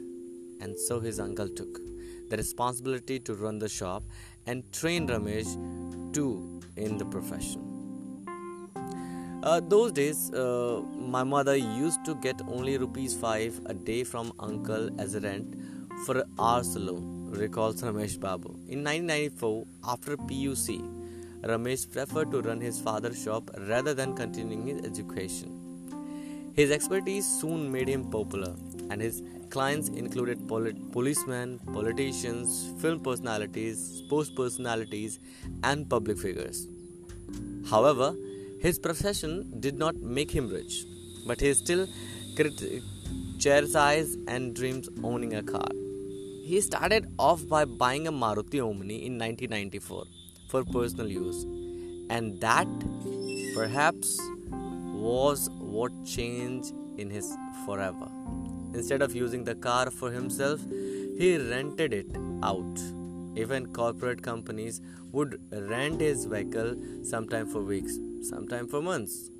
and 0.60 0.78
so 0.78 1.00
his 1.00 1.18
uncle 1.18 1.48
took 1.48 1.87
the 2.28 2.36
responsibility 2.36 3.18
to 3.20 3.34
run 3.34 3.58
the 3.58 3.68
shop 3.68 4.02
and 4.46 4.70
train 4.72 5.08
Ramesh 5.08 5.54
too 6.12 6.60
in 6.76 6.98
the 6.98 7.04
profession. 7.04 7.68
Uh, 9.42 9.60
those 9.60 9.92
days, 9.92 10.32
uh, 10.32 10.82
my 10.96 11.22
mother 11.22 11.56
used 11.56 12.04
to 12.04 12.14
get 12.16 12.40
only 12.48 12.76
rupees 12.76 13.14
5 13.14 13.60
a 13.66 13.74
day 13.74 14.02
from 14.02 14.32
uncle 14.40 14.90
as 15.00 15.14
a 15.14 15.20
rent 15.20 15.54
for 16.04 16.24
our 16.38 16.64
saloon, 16.64 17.30
recalls 17.30 17.82
Ramesh 17.82 18.18
Babu. 18.18 18.50
In 18.68 18.82
1994, 18.84 19.66
after 19.84 20.16
PUC, 20.16 20.80
Ramesh 21.42 21.90
preferred 21.92 22.32
to 22.32 22.42
run 22.42 22.60
his 22.60 22.80
father's 22.80 23.22
shop 23.22 23.50
rather 23.68 23.94
than 23.94 24.16
continuing 24.16 24.66
his 24.66 24.84
education. 24.84 26.52
His 26.54 26.72
expertise 26.72 27.24
soon 27.24 27.70
made 27.70 27.88
him 27.88 28.10
popular, 28.10 28.54
and 28.90 29.00
his 29.00 29.22
clients 29.50 29.88
included 29.88 30.46
polit- 30.48 30.92
policemen, 30.92 31.58
politicians, 31.72 32.72
film 32.82 33.00
personalities, 33.00 33.78
sports 33.98 34.30
personalities, 34.30 35.18
and 35.62 35.88
public 35.88 36.18
figures. 36.18 36.66
However, 37.70 38.14
his 38.60 38.78
profession 38.78 39.60
did 39.60 39.76
not 39.78 39.96
make 40.18 40.30
him 40.30 40.48
rich. 40.48 40.84
but 41.28 41.40
he 41.44 41.52
still 41.54 41.86
crit- 42.36 42.82
cherishes 43.38 44.16
and 44.26 44.54
dreams 44.54 44.88
owning 45.04 45.34
a 45.34 45.42
car. 45.42 45.68
He 46.50 46.60
started 46.60 47.06
off 47.18 47.46
by 47.48 47.64
buying 47.64 48.06
a 48.06 48.12
Maruti 48.12 48.60
Omni 48.66 49.04
in 49.08 49.18
1994 49.18 50.04
for 50.50 50.64
personal 50.64 51.08
use, 51.08 51.44
and 52.08 52.40
that 52.40 52.66
perhaps 53.54 54.18
was 54.94 55.50
what 55.76 55.92
changed 56.04 56.72
in 56.96 57.10
his 57.10 57.36
forever. 57.66 58.08
Instead 58.74 59.02
of 59.02 59.14
using 59.14 59.44
the 59.44 59.54
car 59.54 59.90
for 59.90 60.10
himself, 60.10 60.60
he 61.18 61.36
rented 61.36 61.92
it 61.92 62.06
out. 62.42 62.78
Even 63.36 63.72
corporate 63.72 64.22
companies 64.22 64.80
would 65.12 65.40
rent 65.52 66.00
his 66.00 66.24
vehicle 66.24 66.74
sometime 67.02 67.46
for 67.46 67.62
weeks, 67.62 67.98
sometime 68.22 68.68
for 68.68 68.82
months. 68.82 69.30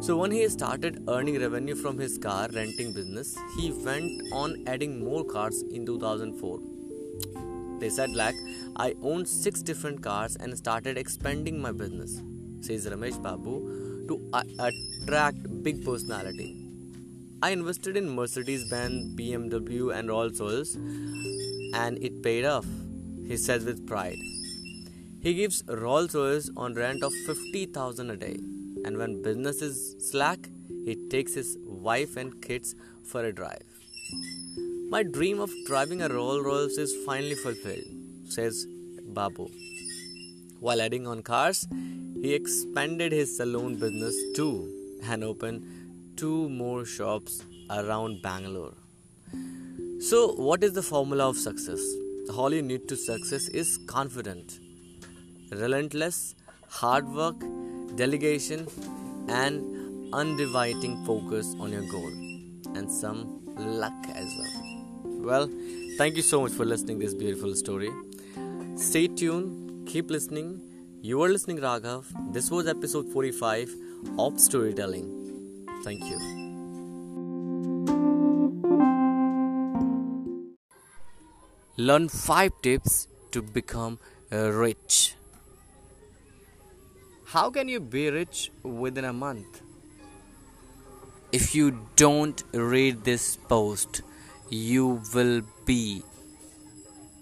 So 0.00 0.16
when 0.16 0.30
he 0.30 0.48
started 0.48 1.02
earning 1.08 1.40
revenue 1.40 1.74
from 1.74 1.98
his 1.98 2.16
car 2.18 2.48
renting 2.54 2.92
business, 2.92 3.36
he 3.56 3.72
went 3.72 4.22
on 4.32 4.62
adding 4.66 5.02
more 5.04 5.24
cars 5.24 5.62
in 5.62 5.84
2004. 5.86 6.60
They 7.80 7.90
said 7.90 8.14
like 8.14 8.36
I 8.76 8.94
owned 9.02 9.28
six 9.28 9.62
different 9.62 10.02
cars 10.02 10.36
and 10.36 10.56
started 10.56 10.96
expanding 10.96 11.60
my 11.60 11.72
business, 11.72 12.22
says 12.60 12.86
Ramesh 12.86 13.20
Babu, 13.22 14.06
to 14.08 14.30
attract 14.58 15.62
big 15.62 15.84
personality. 15.84 16.63
I 17.44 17.50
invested 17.50 17.94
in 17.98 18.08
Mercedes-Benz, 18.08 19.16
BMW, 19.16 19.94
and 19.94 20.08
Rolls-Royce, 20.08 20.76
and 21.74 21.98
it 22.02 22.22
paid 22.22 22.46
off. 22.46 22.64
He 23.28 23.36
says 23.36 23.66
with 23.66 23.86
pride. 23.86 24.16
He 25.20 25.34
gives 25.34 25.62
Rolls-Royce 25.68 26.48
on 26.56 26.72
rent 26.72 27.02
of 27.02 27.12
50,000 27.26 28.10
a 28.10 28.16
day 28.16 28.38
and 28.86 28.96
when 28.96 29.22
business 29.22 29.60
is 29.60 29.94
slack, 30.10 30.48
he 30.86 30.96
takes 31.10 31.34
his 31.34 31.58
wife 31.66 32.16
and 32.16 32.40
kids 32.40 32.74
for 33.04 33.22
a 33.24 33.32
drive. 33.32 33.66
My 34.88 35.02
dream 35.02 35.38
of 35.38 35.50
driving 35.66 36.00
a 36.00 36.08
Rolls 36.08 36.44
Royce 36.46 36.78
is 36.78 36.96
finally 37.04 37.34
fulfilled, 37.34 37.84
says 38.26 38.66
Babu. 39.08 39.48
While 40.60 40.80
adding 40.80 41.06
on 41.06 41.22
cars, 41.22 41.66
he 42.22 42.32
expanded 42.32 43.12
his 43.12 43.36
saloon 43.36 43.76
business 43.76 44.16
too 44.34 44.70
and 45.02 45.22
opened 45.22 45.62
two 46.16 46.48
more 46.48 46.84
shops 46.84 47.44
around 47.70 48.22
Bangalore. 48.22 48.74
So, 50.00 50.34
what 50.34 50.62
is 50.62 50.72
the 50.72 50.82
formula 50.82 51.28
of 51.28 51.36
success? 51.36 51.80
All 52.36 52.52
you 52.52 52.62
need 52.62 52.88
to 52.88 52.96
success 52.96 53.48
is 53.48 53.78
confident, 53.86 54.58
relentless, 55.50 56.34
hard 56.68 57.08
work, 57.08 57.36
delegation, 57.96 58.66
and 59.28 60.12
undividing 60.12 61.04
focus 61.04 61.54
on 61.58 61.72
your 61.72 61.86
goal, 61.90 62.12
and 62.76 62.90
some 62.90 63.40
luck 63.56 64.08
as 64.14 64.30
well. 64.38 64.74
Well, 65.30 65.50
thank 65.96 66.16
you 66.16 66.22
so 66.22 66.42
much 66.42 66.52
for 66.52 66.64
listening 66.64 66.98
this 66.98 67.14
beautiful 67.14 67.54
story. 67.54 67.90
Stay 68.76 69.08
tuned, 69.08 69.88
keep 69.88 70.10
listening. 70.10 70.60
You 71.00 71.22
are 71.22 71.28
listening 71.28 71.58
Raghav. 71.58 72.04
This 72.32 72.50
was 72.50 72.66
episode 72.66 73.12
45 73.12 73.74
of 74.18 74.40
storytelling. 74.40 75.23
Thank 75.84 76.04
you. 76.10 76.18
Learn 81.76 82.08
5 82.08 82.52
tips 82.62 83.08
to 83.32 83.42
become 83.42 83.98
uh, 84.32 84.50
rich. 84.50 85.16
How 87.26 87.50
can 87.50 87.68
you 87.68 87.80
be 87.80 88.08
rich 88.10 88.50
within 88.62 89.04
a 89.04 89.12
month? 89.12 89.60
If 91.32 91.54
you 91.54 91.86
don't 91.96 92.42
read 92.52 93.04
this 93.04 93.36
post, 93.36 94.02
you 94.48 95.02
will 95.12 95.42
be 95.66 96.02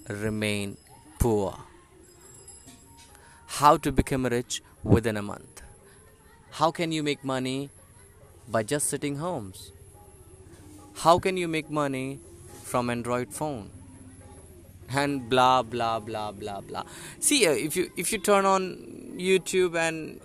remain 0.08 0.76
poor. 1.18 1.58
How 3.46 3.76
to 3.78 3.90
become 3.90 4.26
rich 4.26 4.62
within 4.84 5.16
a 5.16 5.22
month? 5.22 5.62
How 6.50 6.70
can 6.70 6.92
you 6.92 7.02
make 7.02 7.24
money 7.24 7.70
by 8.52 8.62
just 8.62 8.88
sitting 8.88 9.16
homes? 9.16 9.72
How 10.96 11.18
can 11.18 11.36
you 11.36 11.48
make 11.48 11.70
money 11.70 12.20
from 12.62 12.90
Android 12.90 13.32
phone? 13.32 13.70
And 14.94 15.28
blah 15.28 15.62
blah 15.62 16.00
blah 16.00 16.32
blah 16.32 16.60
blah. 16.60 16.82
See, 17.18 17.46
uh, 17.46 17.52
if 17.52 17.76
you 17.76 17.90
if 17.96 18.12
you 18.12 18.18
turn 18.18 18.44
on 18.44 19.16
YouTube 19.18 19.74
and 19.74 20.20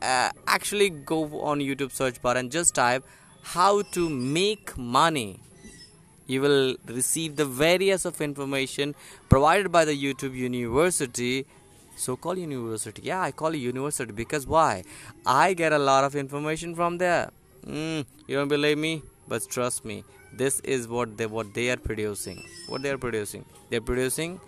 uh, 0.00 0.30
actually 0.46 0.90
go 0.90 1.24
on 1.40 1.58
YouTube 1.58 1.90
search 1.90 2.22
bar 2.22 2.36
and 2.36 2.52
just 2.52 2.74
type 2.74 3.04
how 3.42 3.82
to 3.82 4.08
make 4.08 4.78
money 4.78 5.40
you 6.28 6.40
will 6.40 6.76
receive 6.86 7.34
the 7.34 7.44
various 7.44 8.04
of 8.04 8.20
information 8.20 8.94
provided 9.28 9.72
by 9.72 9.84
the 9.84 9.96
YouTube 10.04 10.36
University 10.36 11.44
so 11.96 12.16
call 12.16 12.38
university 12.38 13.02
yeah 13.02 13.20
i 13.20 13.30
call 13.30 13.54
it 13.54 13.58
university 13.58 14.12
because 14.12 14.46
why 14.46 14.82
i 15.26 15.52
get 15.52 15.72
a 15.72 15.78
lot 15.78 16.04
of 16.04 16.16
information 16.16 16.74
from 16.74 16.98
there 16.98 17.30
mm, 17.66 18.04
you 18.26 18.36
don't 18.36 18.48
believe 18.48 18.78
me 18.78 19.02
but 19.28 19.42
trust 19.48 19.84
me 19.84 20.04
this 20.32 20.60
is 20.60 20.88
what 20.88 21.16
they 21.16 21.26
what 21.26 21.52
they 21.54 21.70
are 21.70 21.76
producing 21.76 22.42
what 22.68 22.82
they 22.82 22.90
are 22.90 22.98
producing 22.98 23.44
they're 23.70 23.80
producing 23.80 24.40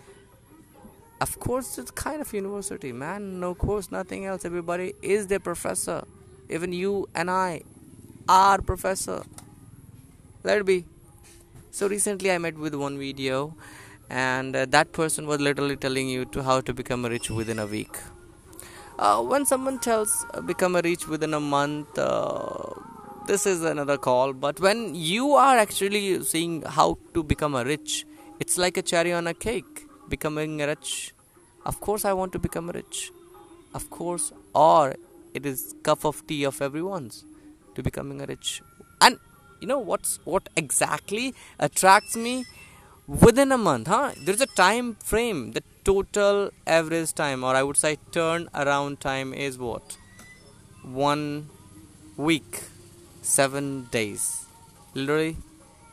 of 1.21 1.39
course, 1.39 1.77
it's 1.77 1.91
kind 1.91 2.21
of 2.21 2.33
university, 2.33 2.91
man. 2.91 3.39
No 3.39 3.55
course, 3.55 3.89
nothing 3.91 4.25
else. 4.25 4.43
Everybody 4.43 4.93
is 5.01 5.27
their 5.27 5.39
professor. 5.39 6.03
Even 6.49 6.73
you 6.73 7.07
and 7.15 7.31
I 7.31 7.61
are 8.27 8.61
professor. 8.61 9.23
Let 10.43 10.59
it 10.59 10.65
be. 10.65 10.85
So 11.71 11.87
recently, 11.87 12.31
I 12.31 12.37
met 12.37 12.57
with 12.57 12.75
one 12.75 12.97
video, 12.99 13.55
and 14.09 14.55
uh, 14.55 14.65
that 14.65 14.91
person 14.91 15.25
was 15.25 15.39
literally 15.39 15.77
telling 15.77 16.09
you 16.09 16.25
to 16.25 16.43
how 16.43 16.59
to 16.61 16.73
become 16.73 17.05
rich 17.05 17.29
within 17.29 17.59
a 17.59 17.65
week. 17.65 17.97
Uh, 18.99 19.21
when 19.21 19.45
someone 19.45 19.79
tells 19.79 20.25
uh, 20.33 20.41
become 20.41 20.75
rich 20.75 21.07
within 21.07 21.33
a 21.33 21.39
month, 21.39 21.97
uh, 21.97 22.73
this 23.27 23.45
is 23.45 23.63
another 23.63 23.97
call. 23.97 24.33
But 24.33 24.59
when 24.59 24.93
you 24.95 25.33
are 25.33 25.57
actually 25.57 26.23
seeing 26.23 26.61
how 26.61 26.97
to 27.13 27.23
become 27.23 27.55
a 27.55 27.63
rich, 27.63 28.05
it's 28.39 28.57
like 28.57 28.77
a 28.77 28.81
cherry 28.81 29.13
on 29.13 29.27
a 29.27 29.33
cake 29.33 29.87
becoming 30.09 30.57
rich. 30.59 31.13
Of 31.65 31.79
course 31.79 32.05
i 32.05 32.13
want 32.13 32.31
to 32.33 32.39
become 32.39 32.69
rich. 32.69 33.11
Of 33.73 33.89
course 33.89 34.31
or 34.53 34.95
it 35.33 35.45
is 35.45 35.75
cup 35.83 36.05
of 36.05 36.25
tea 36.27 36.43
of 36.45 36.61
everyone's 36.61 37.25
to 37.75 37.83
becoming 37.83 38.21
a 38.21 38.25
rich. 38.25 38.61
And 39.01 39.17
you 39.59 39.67
know 39.67 39.79
what's 39.79 40.19
what 40.25 40.49
exactly 40.55 41.33
attracts 41.59 42.15
me? 42.15 42.45
Within 43.07 43.51
a 43.51 43.57
month 43.57 43.87
huh? 43.87 44.11
There's 44.25 44.41
a 44.41 44.47
time 44.47 44.95
frame. 44.95 45.51
The 45.51 45.63
total 45.83 46.49
average 46.65 47.13
time 47.13 47.43
or 47.43 47.55
i 47.55 47.61
would 47.61 47.77
say 47.77 47.97
turn 48.11 48.47
around 48.53 48.99
time 48.99 49.33
is 49.33 49.57
what? 49.57 49.97
One 50.83 51.49
week 52.17 52.63
seven 53.33 53.67
days 53.97 54.23
literally 54.93 55.35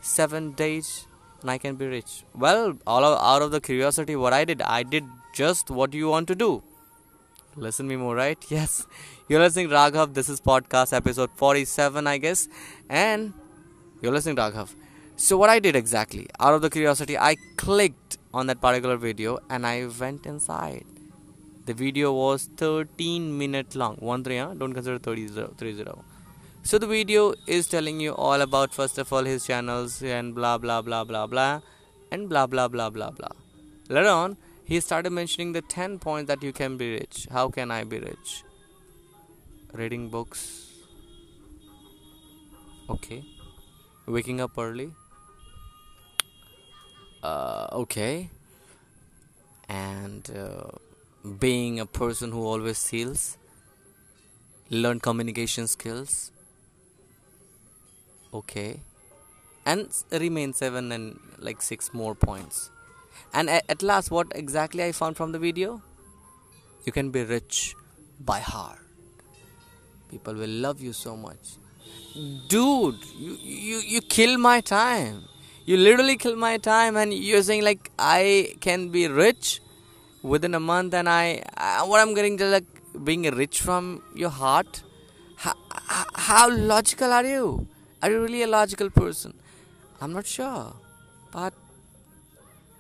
seven 0.03 0.53
days 0.53 1.07
and 1.41 1.51
I 1.51 1.59
can 1.59 1.77
be 1.77 1.87
rich. 1.87 2.25
Well, 2.35 2.79
all 2.87 3.05
of, 3.05 3.19
out 3.21 3.43
of 3.43 3.51
the 3.51 3.61
curiosity, 3.61 4.17
what 4.17 4.33
I 4.33 4.45
did, 4.45 4.63
I 4.63 4.83
did 4.83 5.05
just 5.35 5.71
what 5.71 5.93
you 5.95 6.09
want 6.09 6.29
to 6.29 6.35
do. 6.35 6.63
Listen 7.57 7.87
me 7.87 7.97
more, 7.97 8.15
right? 8.15 8.39
Yes. 8.49 8.87
You're 9.29 9.41
listening 9.41 9.69
Raghav. 9.69 10.15
This 10.15 10.29
is 10.29 10.41
podcast 10.41 10.93
episode 10.93 11.31
47, 11.37 12.07
I 12.07 12.19
guess. 12.19 12.49
And 12.89 13.33
you're 14.01 14.13
listening 14.13 14.37
Raghav. 14.37 14.75
So 15.17 15.37
what 15.37 15.51
I 15.51 15.59
did 15.59 15.77
exactly, 15.77 16.27
out 16.41 16.55
of 16.55 16.63
the 16.63 16.71
curiosity, 16.71 17.19
I 17.19 17.37
clicked 17.57 18.19
on 18.35 18.47
that 18.47 18.61
particular 18.61 18.97
video 18.97 19.39
and 19.51 19.67
I 19.67 19.87
went 19.87 20.27
inside. 20.27 20.85
The 21.67 21.75
video 21.75 22.13
was 22.13 22.49
13 22.57 23.39
minute 23.39 23.77
long. 23.77 23.97
One 23.97 24.25
three, 24.25 24.39
huh? 24.39 24.55
Don't 24.55 24.73
consider 24.73 24.99
30, 24.99 25.29
30. 25.29 25.93
So 26.65 26.79
the 26.79 26.87
video 26.87 27.35
is 27.49 27.67
telling 27.67 27.99
you 27.99 28.13
all 28.15 28.41
about 28.41 28.73
first 28.73 28.97
of 28.97 29.13
all 29.13 29.25
his 29.25 29.45
channels 29.45 30.01
and 30.01 30.33
blah 30.33 30.59
blah 30.59 30.81
blah 30.81 31.03
blah 31.03 31.27
blah 31.27 31.61
and 32.13 32.29
blah 32.29 32.47
blah 32.47 32.69
blah 32.69 32.89
blah 32.89 33.11
blah. 33.11 33.33
Later 33.89 34.09
on, 34.09 34.37
he 34.65 34.79
started 34.79 35.11
mentioning 35.11 35.53
the 35.53 35.61
10 35.61 35.99
points 35.99 36.29
that 36.29 36.43
you 36.43 36.53
can 36.53 36.77
be 36.77 36.93
rich. 36.95 37.27
How 37.33 37.49
can 37.49 37.73
I 37.73 37.83
be 37.83 37.99
rich? 37.99 38.45
Reading 39.73 40.09
books. 40.09 40.69
Okay. 42.89 43.25
Waking 44.07 44.41
up 44.41 44.57
early. 44.57 44.93
Uh, 47.25 47.67
okay. 47.73 48.31
And 49.69 50.31
uh, 50.31 51.29
being 51.41 51.81
a 51.81 51.87
person 51.87 52.31
who 52.31 52.47
always 52.47 52.79
seals. 52.79 53.37
Learn 54.71 55.01
communication 55.01 55.67
skills 55.67 56.32
okay. 58.33 58.81
And 59.65 59.89
remain 60.11 60.53
7 60.53 60.91
and 60.91 61.19
like 61.39 61.63
6 61.63 61.95
more 61.95 62.15
points. 62.15 62.71
And 63.33 63.49
at, 63.49 63.83
last 63.83 64.11
what 64.11 64.33
exactly 64.35 64.85
i 64.85 64.93
found 64.93 65.17
from 65.17 65.33
the 65.33 65.39
video? 65.39 65.83
You 66.85 66.93
can 66.93 67.11
be 67.11 67.23
rich 67.23 67.75
by 68.21 68.41
heart. 68.41 68.79
People 70.11 70.35
will 70.35 70.57
love 70.67 70.81
you 70.81 70.93
so 70.93 71.17
much. 71.17 71.57
Dude 72.49 72.97
you 73.17 73.37
you 73.41 73.79
you 73.79 74.01
kill 74.03 74.39
my 74.39 74.61
time. 74.61 75.23
You 75.65 75.77
literally 75.77 76.17
kill 76.17 76.37
my 76.37 76.57
time 76.59 76.97
and 76.97 77.15
you're 77.15 77.43
saying 77.43 77.63
like 77.63 77.91
i 77.99 78.55
can 78.61 78.89
be 78.89 79.07
rich 79.09 79.61
within 80.23 80.55
a 80.55 80.61
month 80.61 80.93
and 80.95 81.09
i, 81.09 81.43
I 81.57 81.85
what 81.85 82.01
i'm 82.01 82.15
getting 82.15 82.37
to 82.39 82.47
like 82.47 82.65
being 83.05 83.23
rich 83.23 83.61
from 83.61 84.03
your 84.15 84.31
heart? 84.31 84.83
How, 85.37 85.55
how 86.15 86.51
logical 86.51 87.13
are 87.13 87.25
you 87.25 87.67
are 88.03 88.11
you 88.11 88.21
really 88.21 88.43
a 88.43 88.47
logical 88.47 88.91
person? 88.91 89.35
I'm 90.01 90.13
not 90.13 90.27
sure 90.27 90.75
but 91.33 91.55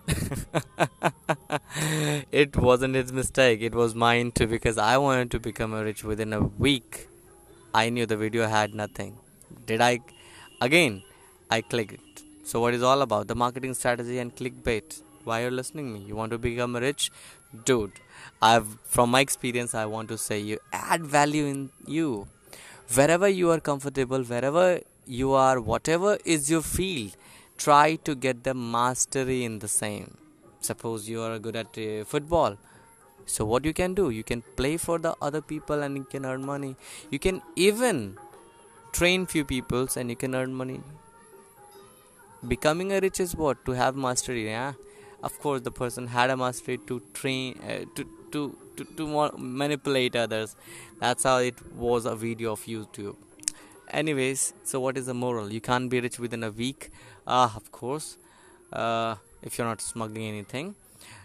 it 2.33 2.57
wasn't 2.57 2.95
his 2.95 3.13
mistake. 3.13 3.63
It 3.63 3.75
was 3.75 3.95
mine 3.95 4.33
too 4.33 4.47
because 4.47 4.79
i 4.79 4.97
wanted 4.99 5.31
to 5.31 5.41
become 5.41 5.73
rich 5.73 6.05
within 6.05 6.33
a 6.33 6.41
week. 6.67 7.09
I 7.75 7.89
knew 7.89 8.07
the 8.07 8.17
video 8.17 8.47
had 8.47 8.75
nothing. 8.75 9.17
Did 9.67 9.81
i? 9.81 10.01
Again 10.61 11.03
i 11.51 11.61
clicked. 11.61 12.23
So 12.45 12.61
what 12.61 12.75
is 12.75 12.83
all 12.83 13.03
about? 13.03 13.29
The 13.29 13.35
marketing 13.35 13.75
strategy 13.75 14.19
and 14.19 14.35
clickbait. 14.35 15.01
Why 15.25 15.39
are 15.39 15.43
you're 15.43 15.51
listening 15.53 15.93
me? 15.93 16.01
You 16.01 16.17
want 16.17 16.33
to 16.33 16.39
become 16.39 16.77
rich 16.77 17.11
dude. 17.65 17.93
I've 18.41 18.79
from 18.85 19.11
my 19.11 19.21
experience 19.21 19.75
i 19.75 19.87
want 19.87 20.09
to 20.09 20.19
say 20.19 20.39
you 20.41 20.59
add 20.73 21.07
value 21.07 21.47
in 21.47 21.71
you. 21.87 22.27
Wherever 22.95 23.29
you 23.29 23.51
are 23.51 23.61
comfortable 23.61 24.23
wherever 24.35 24.81
you 25.21 25.33
are 25.45 25.61
whatever 25.61 26.11
is 26.35 26.51
your 26.51 26.63
field 26.63 27.17
try 27.63 27.97
to 28.09 28.15
get 28.15 28.45
the 28.45 28.55
mastery 28.55 29.45
in 29.45 29.59
the 29.59 29.69
same. 29.69 30.17
Suppose 30.61 31.09
you 31.09 31.21
are 31.23 31.39
good 31.39 31.57
at 31.57 31.79
uh, 31.79 32.05
football. 32.05 32.57
So 33.27 33.45
what 33.45 33.65
you 33.65 33.73
can 33.73 33.95
do 33.95 34.11
you 34.11 34.25
can 34.25 34.43
play 34.57 34.77
for 34.77 34.99
the 34.99 35.15
other 35.21 35.41
people 35.41 35.83
and 35.83 35.97
you 35.97 36.05
can 36.05 36.25
earn 36.25 36.47
money. 36.47 36.77
You 37.11 37.19
can 37.19 37.43
even 37.57 38.17
train 38.93 39.27
few 39.27 39.45
peoples 39.45 39.97
and 39.97 40.09
you 40.11 40.17
can 40.17 40.35
earn 40.35 40.55
money. 40.55 40.81
Becoming 42.47 42.93
a 42.93 43.01
rich 43.01 43.21
is 43.21 43.37
what? 43.37 43.65
To 43.67 43.73
have 43.73 43.95
mastery 43.95 44.47
yeah? 44.47 44.73
Of 45.23 45.39
course 45.41 45.61
the 45.61 45.71
person 45.71 46.07
had 46.07 46.31
a 46.31 46.37
mastery 46.37 46.79
to 46.87 47.03
train 47.13 47.61
uh, 47.69 47.85
to, 47.97 48.07
to 48.33 48.57
to 48.77 48.85
to 48.97 49.31
manipulate 49.39 50.17
others. 50.17 50.57
That's 51.01 51.23
how 51.25 51.37
it 51.51 51.61
was 51.89 52.07
a 52.07 52.17
video 52.17 52.53
of 52.53 52.65
youtube 52.77 53.17
anyways 53.93 54.55
so 54.65 54.81
what 54.81 54.97
is 54.97 55.07
the 55.07 55.15
moral? 55.15 55.53
You 55.53 55.61
can't 55.61 55.91
be 55.91 56.01
rich 56.01 56.19
within 56.19 56.43
a 56.45 56.51
week. 56.51 56.91
Ah 57.27 57.55
of 57.57 57.71
course. 57.73 58.17
Uh, 58.73 59.17
if 59.43 59.59
you're 59.59 59.67
not 59.67 59.81
smuggling 59.81 60.25
anything. 60.25 60.75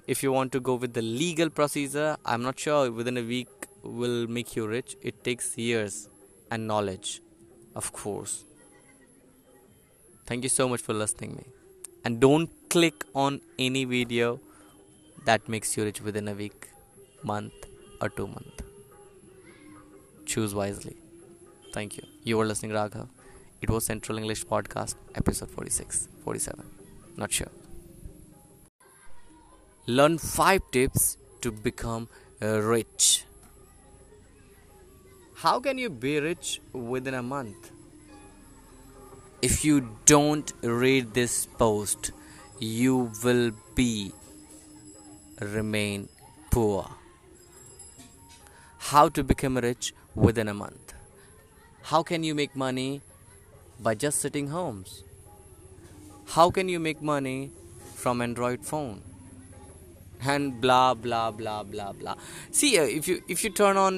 If 0.07 0.23
you 0.23 0.31
want 0.31 0.51
to 0.53 0.59
go 0.59 0.75
with 0.75 0.93
the 0.93 1.01
legal 1.01 1.49
procedure 1.49 2.17
i'm 2.25 2.41
not 2.41 2.59
sure 2.59 2.91
within 2.91 3.17
a 3.17 3.21
week 3.21 3.49
will 3.83 4.27
make 4.27 4.55
you 4.55 4.67
rich. 4.67 4.95
It 5.01 5.23
takes 5.23 5.57
years 5.57 6.09
and 6.51 6.67
knowledge 6.67 7.21
of 7.75 7.93
course. 7.93 8.43
Thank 10.25 10.43
you 10.43 10.49
so 10.49 10.67
much 10.67 10.81
for 10.81 10.93
listening 10.93 11.35
me. 11.35 11.45
And 12.03 12.19
don't 12.19 12.49
click 12.69 13.05
on 13.15 13.41
any 13.57 13.85
video 13.85 14.39
that 15.25 15.47
makes 15.47 15.75
you 15.77 15.83
rich 15.83 16.01
within 16.01 16.27
a 16.27 16.33
week 16.33 16.69
month 17.23 17.53
or 18.01 18.09
two 18.09 18.27
month. 18.27 18.61
Choose 20.25 20.53
wisely 20.53 20.97
thank 21.73 21.97
you. 21.97 22.03
You 22.23 22.37
were 22.37 22.45
listening 22.45 22.71
raghav. 22.71 23.07
It 23.61 23.69
was 23.69 23.85
central 23.85 24.17
english 24.17 24.45
podcast 24.45 24.95
episode 25.15 25.49
46 25.49 26.07
47 26.23 26.65
not 27.17 27.31
sure. 27.31 27.47
Learn 29.87 30.17
5 30.17 30.61
tips 30.71 31.17
to 31.41 31.51
become 31.51 32.09
uh, 32.41 32.59
rich. 32.61 33.23
How 35.37 35.59
can 35.59 35.77
you 35.77 35.89
be 35.89 36.19
rich 36.19 36.61
within 36.73 37.13
a 37.13 37.23
month? 37.23 37.71
If 39.41 39.63
you 39.63 39.89
don't 40.05 40.51
read 40.61 41.13
this 41.13 41.45
post 41.45 42.11
you 42.59 43.11
will 43.23 43.51
be 43.75 44.11
remain 45.39 46.09
poor. 46.51 46.89
How 48.79 49.09
to 49.09 49.23
become 49.23 49.57
rich 49.57 49.93
within 50.15 50.47
a 50.47 50.53
month 50.53 50.86
how 51.89 52.03
can 52.03 52.23
you 52.23 52.35
make 52.35 52.53
money 52.53 53.01
by 53.79 53.95
just 53.95 54.19
sitting 54.19 54.49
homes? 54.49 55.03
How 56.35 56.49
can 56.51 56.67
you 56.67 56.79
make 56.79 57.01
money 57.01 57.51
from 57.95 58.21
android 58.21 58.65
phone? 58.65 59.01
And 60.21 60.59
blah 60.59 60.95
blah 60.95 61.31
blah 61.31 61.63
blah 61.63 61.93
blah. 61.93 62.15
See 62.51 62.77
uh, 62.77 62.83
if 62.83 63.07
you 63.07 63.21
if 63.29 63.43
you 63.43 63.51
turn 63.51 63.77
on 63.77 63.93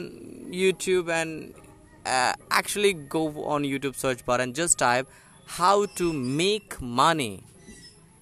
youtube 0.51 1.09
and 1.09 1.53
uh, 2.05 2.33
actually 2.51 2.93
go 2.93 3.27
on 3.45 3.63
youtube 3.63 3.95
search 3.95 4.25
bar 4.25 4.41
and 4.41 4.55
just 4.55 4.79
type 4.79 5.07
how 5.45 5.85
to 5.85 6.11
make 6.11 6.81
money 6.81 7.43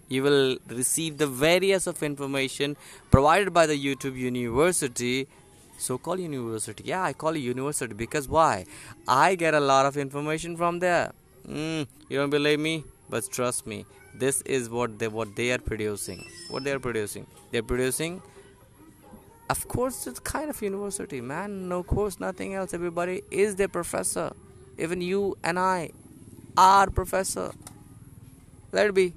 you 0.09 0.21
will 0.23 0.57
receive 0.67 1.17
the 1.17 1.27
various 1.27 1.87
of 1.87 2.03
information 2.03 2.75
provided 3.11 3.53
by 3.53 3.65
the 3.65 3.77
youtube 3.85 4.17
university 4.17 5.27
so 5.77 5.97
call 5.97 6.19
university. 6.19 6.83
Yeah 6.85 7.03
i 7.03 7.13
call 7.13 7.35
university 7.35 7.93
because 7.93 8.27
why? 8.27 8.65
I 9.07 9.35
get 9.35 9.53
a 9.53 9.59
lot 9.59 9.85
of 9.85 9.97
information 9.97 10.57
from 10.57 10.79
there. 10.79 11.11
Mm, 11.47 11.87
you 12.09 12.17
don't 12.17 12.29
believe 12.29 12.59
me? 12.59 12.83
But 13.09 13.29
trust 13.31 13.65
me 13.65 13.85
this 14.13 14.41
is 14.41 14.69
what 14.69 14.97
they 14.99 15.07
what 15.07 15.35
they 15.35 15.51
are 15.51 15.59
producing. 15.59 16.25
What 16.49 16.63
they 16.63 16.71
are 16.71 16.79
producing. 16.79 17.27
They're 17.51 17.63
producing 17.63 18.21
of 19.49 19.67
course 19.67 20.07
it's 20.07 20.19
kind 20.19 20.49
of 20.49 20.61
university 20.61 21.21
man. 21.21 21.69
No 21.69 21.83
course 21.83 22.19
nothing 22.19 22.53
else 22.55 22.73
everybody. 22.73 23.21
Is 23.31 23.55
their 23.55 23.67
professor. 23.67 24.31
Even 24.77 25.01
you 25.01 25.37
and 25.43 25.59
i 25.59 25.91
are 26.57 26.89
professor. 26.89 27.51
Let 28.71 28.87
it 28.87 28.95
be. 28.95 29.13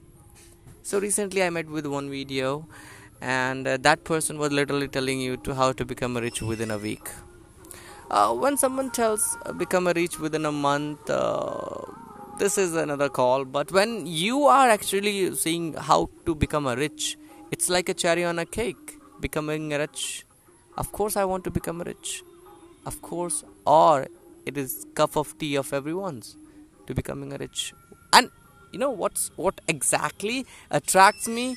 So 0.83 1.01
recently 1.01 1.43
i 1.43 1.51
met 1.51 1.69
with 1.69 1.87
one 1.87 2.11
video 2.11 2.67
and 3.21 3.67
uh, 3.67 3.77
that 3.79 4.05
person 4.05 4.39
was 4.39 4.53
literally 4.53 4.89
telling 4.89 5.21
you 5.21 5.37
to 5.39 5.55
how 5.55 5.73
to 5.73 5.85
become 5.85 6.17
rich 6.17 6.43
within 6.43 6.71
a 6.71 6.79
week. 6.79 7.09
Uh, 8.11 8.35
when 8.35 8.57
someone 8.57 8.91
tells 8.91 9.37
uh, 9.47 9.53
become 9.53 9.87
a 9.87 9.93
rich 9.93 10.19
within 10.19 10.45
a 10.47 10.53
month 10.53 11.09
uh, 11.09 11.83
this 12.39 12.57
is 12.57 12.75
another 12.75 13.09
call. 13.09 13.45
But 13.45 13.71
when 13.71 14.07
you 14.07 14.47
are 14.47 14.69
actually 14.69 15.35
seeing 15.35 15.75
how 15.75 16.09
to 16.27 16.35
become 16.35 16.67
a 16.67 16.75
rich 16.75 17.17
it's 17.51 17.69
like 17.69 17.89
a 17.89 17.95
cherry 17.95 18.25
on 18.25 18.39
a 18.39 18.47
cake 18.47 18.99
becoming 19.21 19.71
rich. 19.71 20.25
Of 20.77 20.93
course 20.93 21.17
i 21.17 21.25
want 21.25 21.45
to 21.45 21.51
become 21.51 21.81
rich. 21.83 22.23
Of 22.87 23.03
course 23.03 23.45
or 23.67 24.07
it 24.47 24.57
is 24.57 24.87
cup 24.95 25.17
of 25.17 25.37
tea 25.39 25.57
of 25.57 25.73
everyone's 25.73 26.37
to 26.87 26.95
becoming 26.95 27.33
a 27.33 27.37
rich. 27.37 27.75
And 28.13 28.31
you 28.73 28.79
know 28.79 28.91
what's 28.91 29.31
what 29.37 29.61
exactly 29.69 30.47
attracts 30.71 31.29
me 31.29 31.57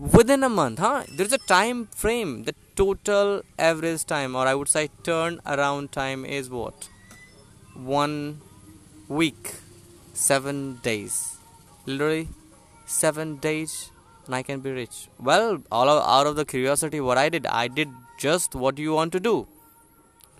within 0.00 0.42
a 0.42 0.48
month 0.48 0.78
huh? 0.78 1.04
There's 1.12 1.32
a 1.32 1.38
time 1.38 1.86
frame. 1.86 2.44
The 2.44 2.54
total 2.74 3.42
average 3.58 4.06
time 4.06 4.34
or 4.34 4.46
i 4.46 4.54
would 4.54 4.68
say 4.68 4.88
turn 5.02 5.40
around 5.46 5.92
time 5.92 6.24
is 6.24 6.48
what? 6.48 6.88
One 7.74 8.40
week. 9.08 9.54
Seven 10.14 10.78
days. 10.82 11.36
Literally 11.86 12.28
seven 12.86 13.36
days 13.36 13.92
and 14.26 14.34
i 14.34 14.42
can 14.42 14.60
be 14.60 14.70
rich. 14.72 15.08
Well 15.18 15.62
all 15.70 15.88
of, 15.88 16.02
out 16.02 16.26
of 16.26 16.36
the 16.36 16.44
curiosity 16.44 17.00
what 17.00 17.18
i 17.18 17.28
did 17.28 17.46
i 17.46 17.68
did 17.68 17.88
just 18.18 18.54
what 18.54 18.78
you 18.78 18.94
want 18.94 19.12
to 19.12 19.20
do. 19.20 19.46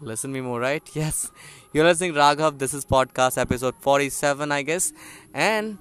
Listen 0.00 0.32
me 0.32 0.40
more 0.40 0.58
right? 0.60 0.82
Yes. 0.94 1.30
You're 1.74 1.84
listening 1.84 2.14
raghav. 2.14 2.58
This 2.58 2.72
is 2.72 2.86
podcast 2.86 3.36
episode 3.36 3.74
47 3.80 4.50
i 4.50 4.62
guess. 4.62 4.92
And 5.34 5.76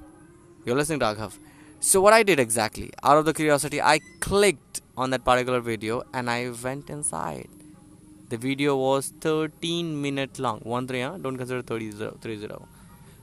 you're 0.66 0.76
listening, 0.76 1.00
Raghav. 1.00 1.40
So, 1.82 2.02
what 2.02 2.12
I 2.12 2.24
did 2.24 2.42
exactly, 2.42 2.92
out 3.04 3.18
of 3.18 3.24
the 3.24 3.34
curiosity, 3.34 3.82
I 3.82 4.00
clicked 4.20 4.82
on 4.98 5.12
that 5.12 5.24
particular 5.24 5.62
video 5.62 6.04
and 6.14 6.30
I 6.30 6.52
went 6.62 6.90
inside. 6.90 7.48
The 8.28 8.36
video 8.36 8.76
was 8.76 9.14
13 9.22 10.02
minutes 10.02 10.40
long. 10.40 10.60
1 10.60 10.88
3, 10.90 11.02
huh? 11.02 11.18
don't 11.22 11.38
consider 11.38 11.62
30, 11.62 11.92
30. 11.92 12.48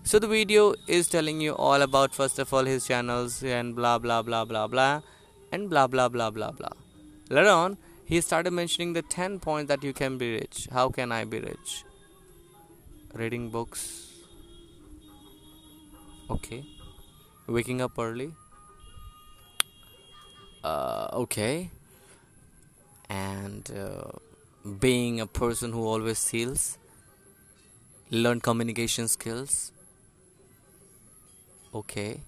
So, 0.04 0.18
the 0.18 0.26
video 0.26 0.74
is 0.86 1.06
telling 1.06 1.42
you 1.42 1.54
all 1.54 1.82
about, 1.82 2.14
first 2.14 2.38
of 2.38 2.54
all, 2.54 2.64
his 2.64 2.86
channels 2.86 3.42
and 3.42 3.76
blah 3.76 3.98
blah 3.98 4.22
blah 4.22 4.46
blah 4.46 4.66
blah 4.66 5.02
and 5.52 5.68
blah 5.68 5.86
blah 5.86 6.08
blah 6.08 6.30
blah 6.30 6.50
blah. 6.50 6.72
Later 7.28 7.50
on, 7.50 7.76
he 8.06 8.22
started 8.22 8.52
mentioning 8.52 8.94
the 8.94 9.02
10 9.02 9.38
points 9.40 9.68
that 9.68 9.84
you 9.84 9.92
can 9.92 10.16
be 10.16 10.32
rich. 10.32 10.66
How 10.72 10.88
can 10.88 11.12
I 11.12 11.24
be 11.24 11.40
rich? 11.40 11.84
Reading 13.12 13.50
books. 13.50 14.14
Okay 16.30 16.64
waking 17.48 17.80
up 17.80 17.92
early 17.98 18.32
uh, 20.64 21.08
okay. 21.12 21.70
And 23.08 23.70
uh, 23.70 24.10
being 24.80 25.20
a 25.20 25.26
person 25.26 25.72
who 25.72 25.86
always 25.86 26.18
seals 26.18 26.78
learn 28.10 28.40
communication 28.40 29.08
skills 29.08 29.72
okay. 31.74 32.20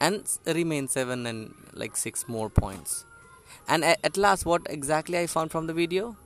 And 0.00 0.24
remain 0.46 0.88
seven 0.88 1.26
and 1.26 1.54
like 1.74 1.96
six 1.96 2.26
more 2.28 2.48
points. 2.48 3.04
And 3.68 3.84
at, 3.84 3.98
at 4.02 4.16
last 4.16 4.46
what 4.46 4.62
exactly 4.70 5.18
i 5.18 5.26
found 5.26 5.50
from 5.50 5.66
the 5.66 5.74
video? 5.74 6.16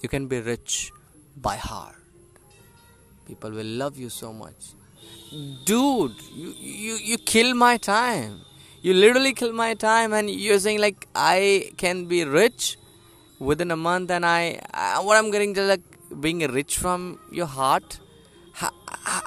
You 0.00 0.08
can 0.08 0.26
be 0.26 0.40
rich 0.40 0.92
by 1.36 1.56
heart. 1.56 1.94
People 3.26 3.50
will 3.50 3.72
love 3.82 3.96
you 3.96 4.08
so 4.08 4.32
much. 4.32 4.72
Dude 5.64 6.16
you 6.34 6.54
you 6.58 6.94
you 7.10 7.18
kill 7.18 7.54
my 7.54 7.76
time 7.76 8.40
you 8.82 8.92
literally 8.92 9.32
kill 9.32 9.52
my 9.52 9.74
time 9.74 10.12
and 10.12 10.30
you're 10.30 10.58
saying 10.58 10.80
like 10.80 11.06
i 11.14 11.70
can 11.76 12.06
be 12.06 12.24
rich 12.24 12.76
within 13.38 13.70
a 13.70 13.76
month 13.76 14.10
and 14.10 14.26
i, 14.26 14.60
I 14.74 15.00
what 15.00 15.16
i'm 15.16 15.30
getting 15.30 15.54
just 15.54 15.68
like 15.68 15.92
being 16.20 16.40
rich 16.40 16.76
from 16.76 17.18
your 17.30 17.46
heart? 17.46 17.98
How, 18.52 18.70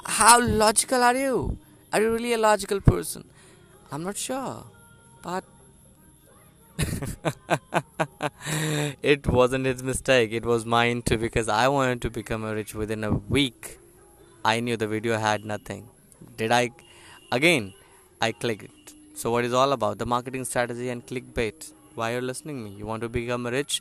how 0.04 0.40
logical 0.40 1.02
are 1.02 1.16
you? 1.16 1.58
Are 1.92 2.00
you 2.00 2.12
really 2.12 2.32
a 2.32 2.38
logical 2.38 2.80
person? 2.80 3.24
I'm 3.90 4.04
not 4.04 4.16
sure 4.16 4.64
but 5.22 5.44
it 9.02 9.26
wasn't 9.26 9.66
his 9.66 9.82
mistake. 9.82 10.30
It 10.32 10.44
was 10.44 10.64
mine 10.64 11.02
too 11.02 11.18
because 11.18 11.48
i 11.48 11.66
wanted 11.68 12.02
to 12.02 12.10
become 12.10 12.44
a 12.44 12.54
rich 12.54 12.74
within 12.74 13.02
a 13.04 13.12
week. 13.12 13.78
I 14.44 14.60
knew 14.60 14.76
the 14.76 14.86
video 14.86 15.18
had 15.18 15.44
nothing. 15.44 15.88
Did 16.36 16.52
i 16.52 16.70
again 17.32 17.72
i 18.20 18.32
clicked 18.32 18.75
so 19.20 19.30
what 19.30 19.46
is 19.46 19.54
all 19.54 19.72
about? 19.72 19.96
The 19.98 20.04
marketing 20.04 20.44
strategy 20.44 20.90
and 20.90 21.04
clickbait. 21.06 21.72
Why 21.94 22.12
you're 22.12 22.20
listening 22.30 22.62
me? 22.62 22.70
You 22.78 22.84
want 22.84 23.00
to 23.00 23.08
become 23.08 23.46
rich 23.46 23.80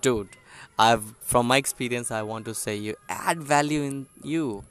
dude. 0.00 0.30
I've 0.76 1.04
from 1.32 1.46
my 1.46 1.56
experience 1.56 2.10
i 2.10 2.22
want 2.30 2.44
to 2.46 2.54
say 2.60 2.74
you 2.86 2.96
add 3.08 3.40
value 3.50 3.82
in 3.82 4.06
you. 4.24 4.64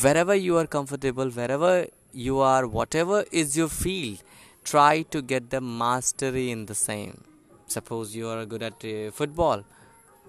Wherever 0.00 0.34
you 0.34 0.56
are 0.56 0.66
comfortable 0.66 1.28
wherever 1.40 1.86
you 2.12 2.38
are 2.38 2.66
whatever 2.66 3.18
is 3.30 3.54
your 3.58 3.68
field 3.68 4.22
try 4.64 5.02
to 5.16 5.20
get 5.20 5.50
the 5.50 5.60
mastery 5.60 6.50
in 6.50 6.64
the 6.64 6.74
same. 6.74 7.22
Suppose 7.66 8.16
you 8.16 8.28
are 8.28 8.46
good 8.46 8.62
at 8.62 8.82
uh, 8.82 9.10
football. 9.10 9.64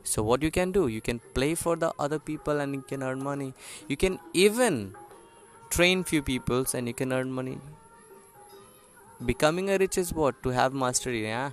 So 0.03 0.21
what 0.21 0.43
you 0.43 0.51
can 0.51 0.73
do? 0.73 0.87
You 0.87 0.99
can 0.99 1.21
play 1.33 1.55
for 1.55 1.77
the 1.77 1.93
other 1.97 2.19
people 2.19 2.59
and 2.59 2.75
you 2.75 2.81
can 2.81 3.01
earn 3.01 3.23
money. 3.23 3.53
You 3.87 3.95
can 3.95 4.19
even 4.33 4.95
train 5.69 6.03
few 6.03 6.21
peoples 6.21 6.73
and 6.73 6.89
you 6.89 6.93
can 6.93 7.13
earn 7.13 7.31
money 7.31 7.57
becoming 9.25 9.69
a 9.69 9.77
rich 9.77 9.97
is 9.97 10.13
what? 10.13 10.41
To 10.43 10.49
have 10.49 10.73
mastery 10.73 11.23
yeah? 11.23 11.51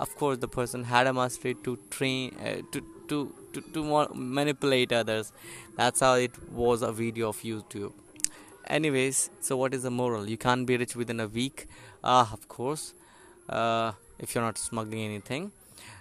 Of 0.00 0.14
course 0.16 0.38
the 0.38 0.48
person 0.48 0.84
had 0.84 1.06
a 1.06 1.12
mastery 1.12 1.54
to 1.64 1.78
train 1.90 2.36
uh, 2.40 2.62
to, 2.72 2.82
to 3.08 3.34
to 3.52 3.60
to 3.60 4.08
manipulate 4.14 4.92
others. 4.92 5.32
That's 5.76 6.00
how 6.00 6.14
it 6.14 6.32
was 6.52 6.82
a 6.82 6.92
video 6.92 7.28
of 7.28 7.40
youtube. 7.42 7.92
Anyways 8.66 9.30
so 9.40 9.56
what 9.56 9.74
is 9.74 9.82
the 9.82 9.90
moral? 9.90 10.28
You 10.28 10.36
can't 10.36 10.66
be 10.66 10.76
rich 10.76 10.96
within 10.96 11.20
a 11.20 11.28
week. 11.28 11.66
Ah 12.02 12.30
uh, 12.30 12.32
of 12.32 12.48
course. 12.48 12.94
Uh, 13.48 13.92
if 14.18 14.34
you're 14.34 14.44
not 14.44 14.58
smuggling 14.58 15.04
anything. 15.04 15.52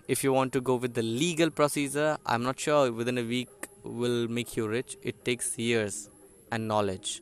If 0.07 0.23
you 0.23 0.33
want 0.33 0.53
to 0.53 0.61
go 0.61 0.75
with 0.75 0.93
the 0.93 1.03
legal 1.03 1.49
procedure 1.49 2.17
i'm 2.25 2.43
not 2.43 2.59
sure 2.59 2.91
within 2.91 3.17
a 3.17 3.23
week 3.23 3.49
will 3.83 4.27
make 4.27 4.55
you 4.57 4.67
rich. 4.67 4.97
It 5.01 5.25
takes 5.25 5.57
years 5.57 6.09
and 6.51 6.67
knowledge 6.67 7.21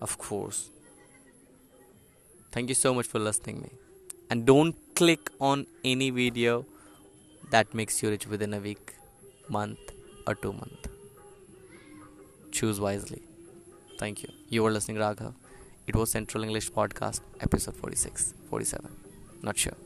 of 0.00 0.18
course 0.18 0.70
thank 2.56 2.70
you 2.70 2.74
so 2.74 2.94
much 2.94 3.06
for 3.06 3.18
listening 3.18 3.60
me. 3.60 3.70
And 4.30 4.46
don't 4.46 4.74
click 4.94 5.30
on 5.40 5.66
any 5.84 6.08
video 6.10 6.64
that 7.50 7.74
makes 7.74 8.02
you 8.02 8.08
rich 8.08 8.26
within 8.26 8.54
a 8.54 8.58
week 8.58 8.94
month 9.48 9.92
or 10.26 10.34
two 10.34 10.52
month. 10.52 10.88
Choose 12.50 12.80
wisely. 12.80 13.22
Thank 13.98 14.22
you. 14.22 14.30
You 14.48 14.62
were 14.62 14.72
listening 14.72 14.96
raghav. 14.96 15.34
It 15.86 15.94
was 15.94 16.10
central 16.10 16.42
english 16.42 16.70
podcast 16.76 17.20
episode 17.46 17.76
46 17.76 18.34
47 18.50 18.90
not 19.48 19.56
sure 19.56 19.85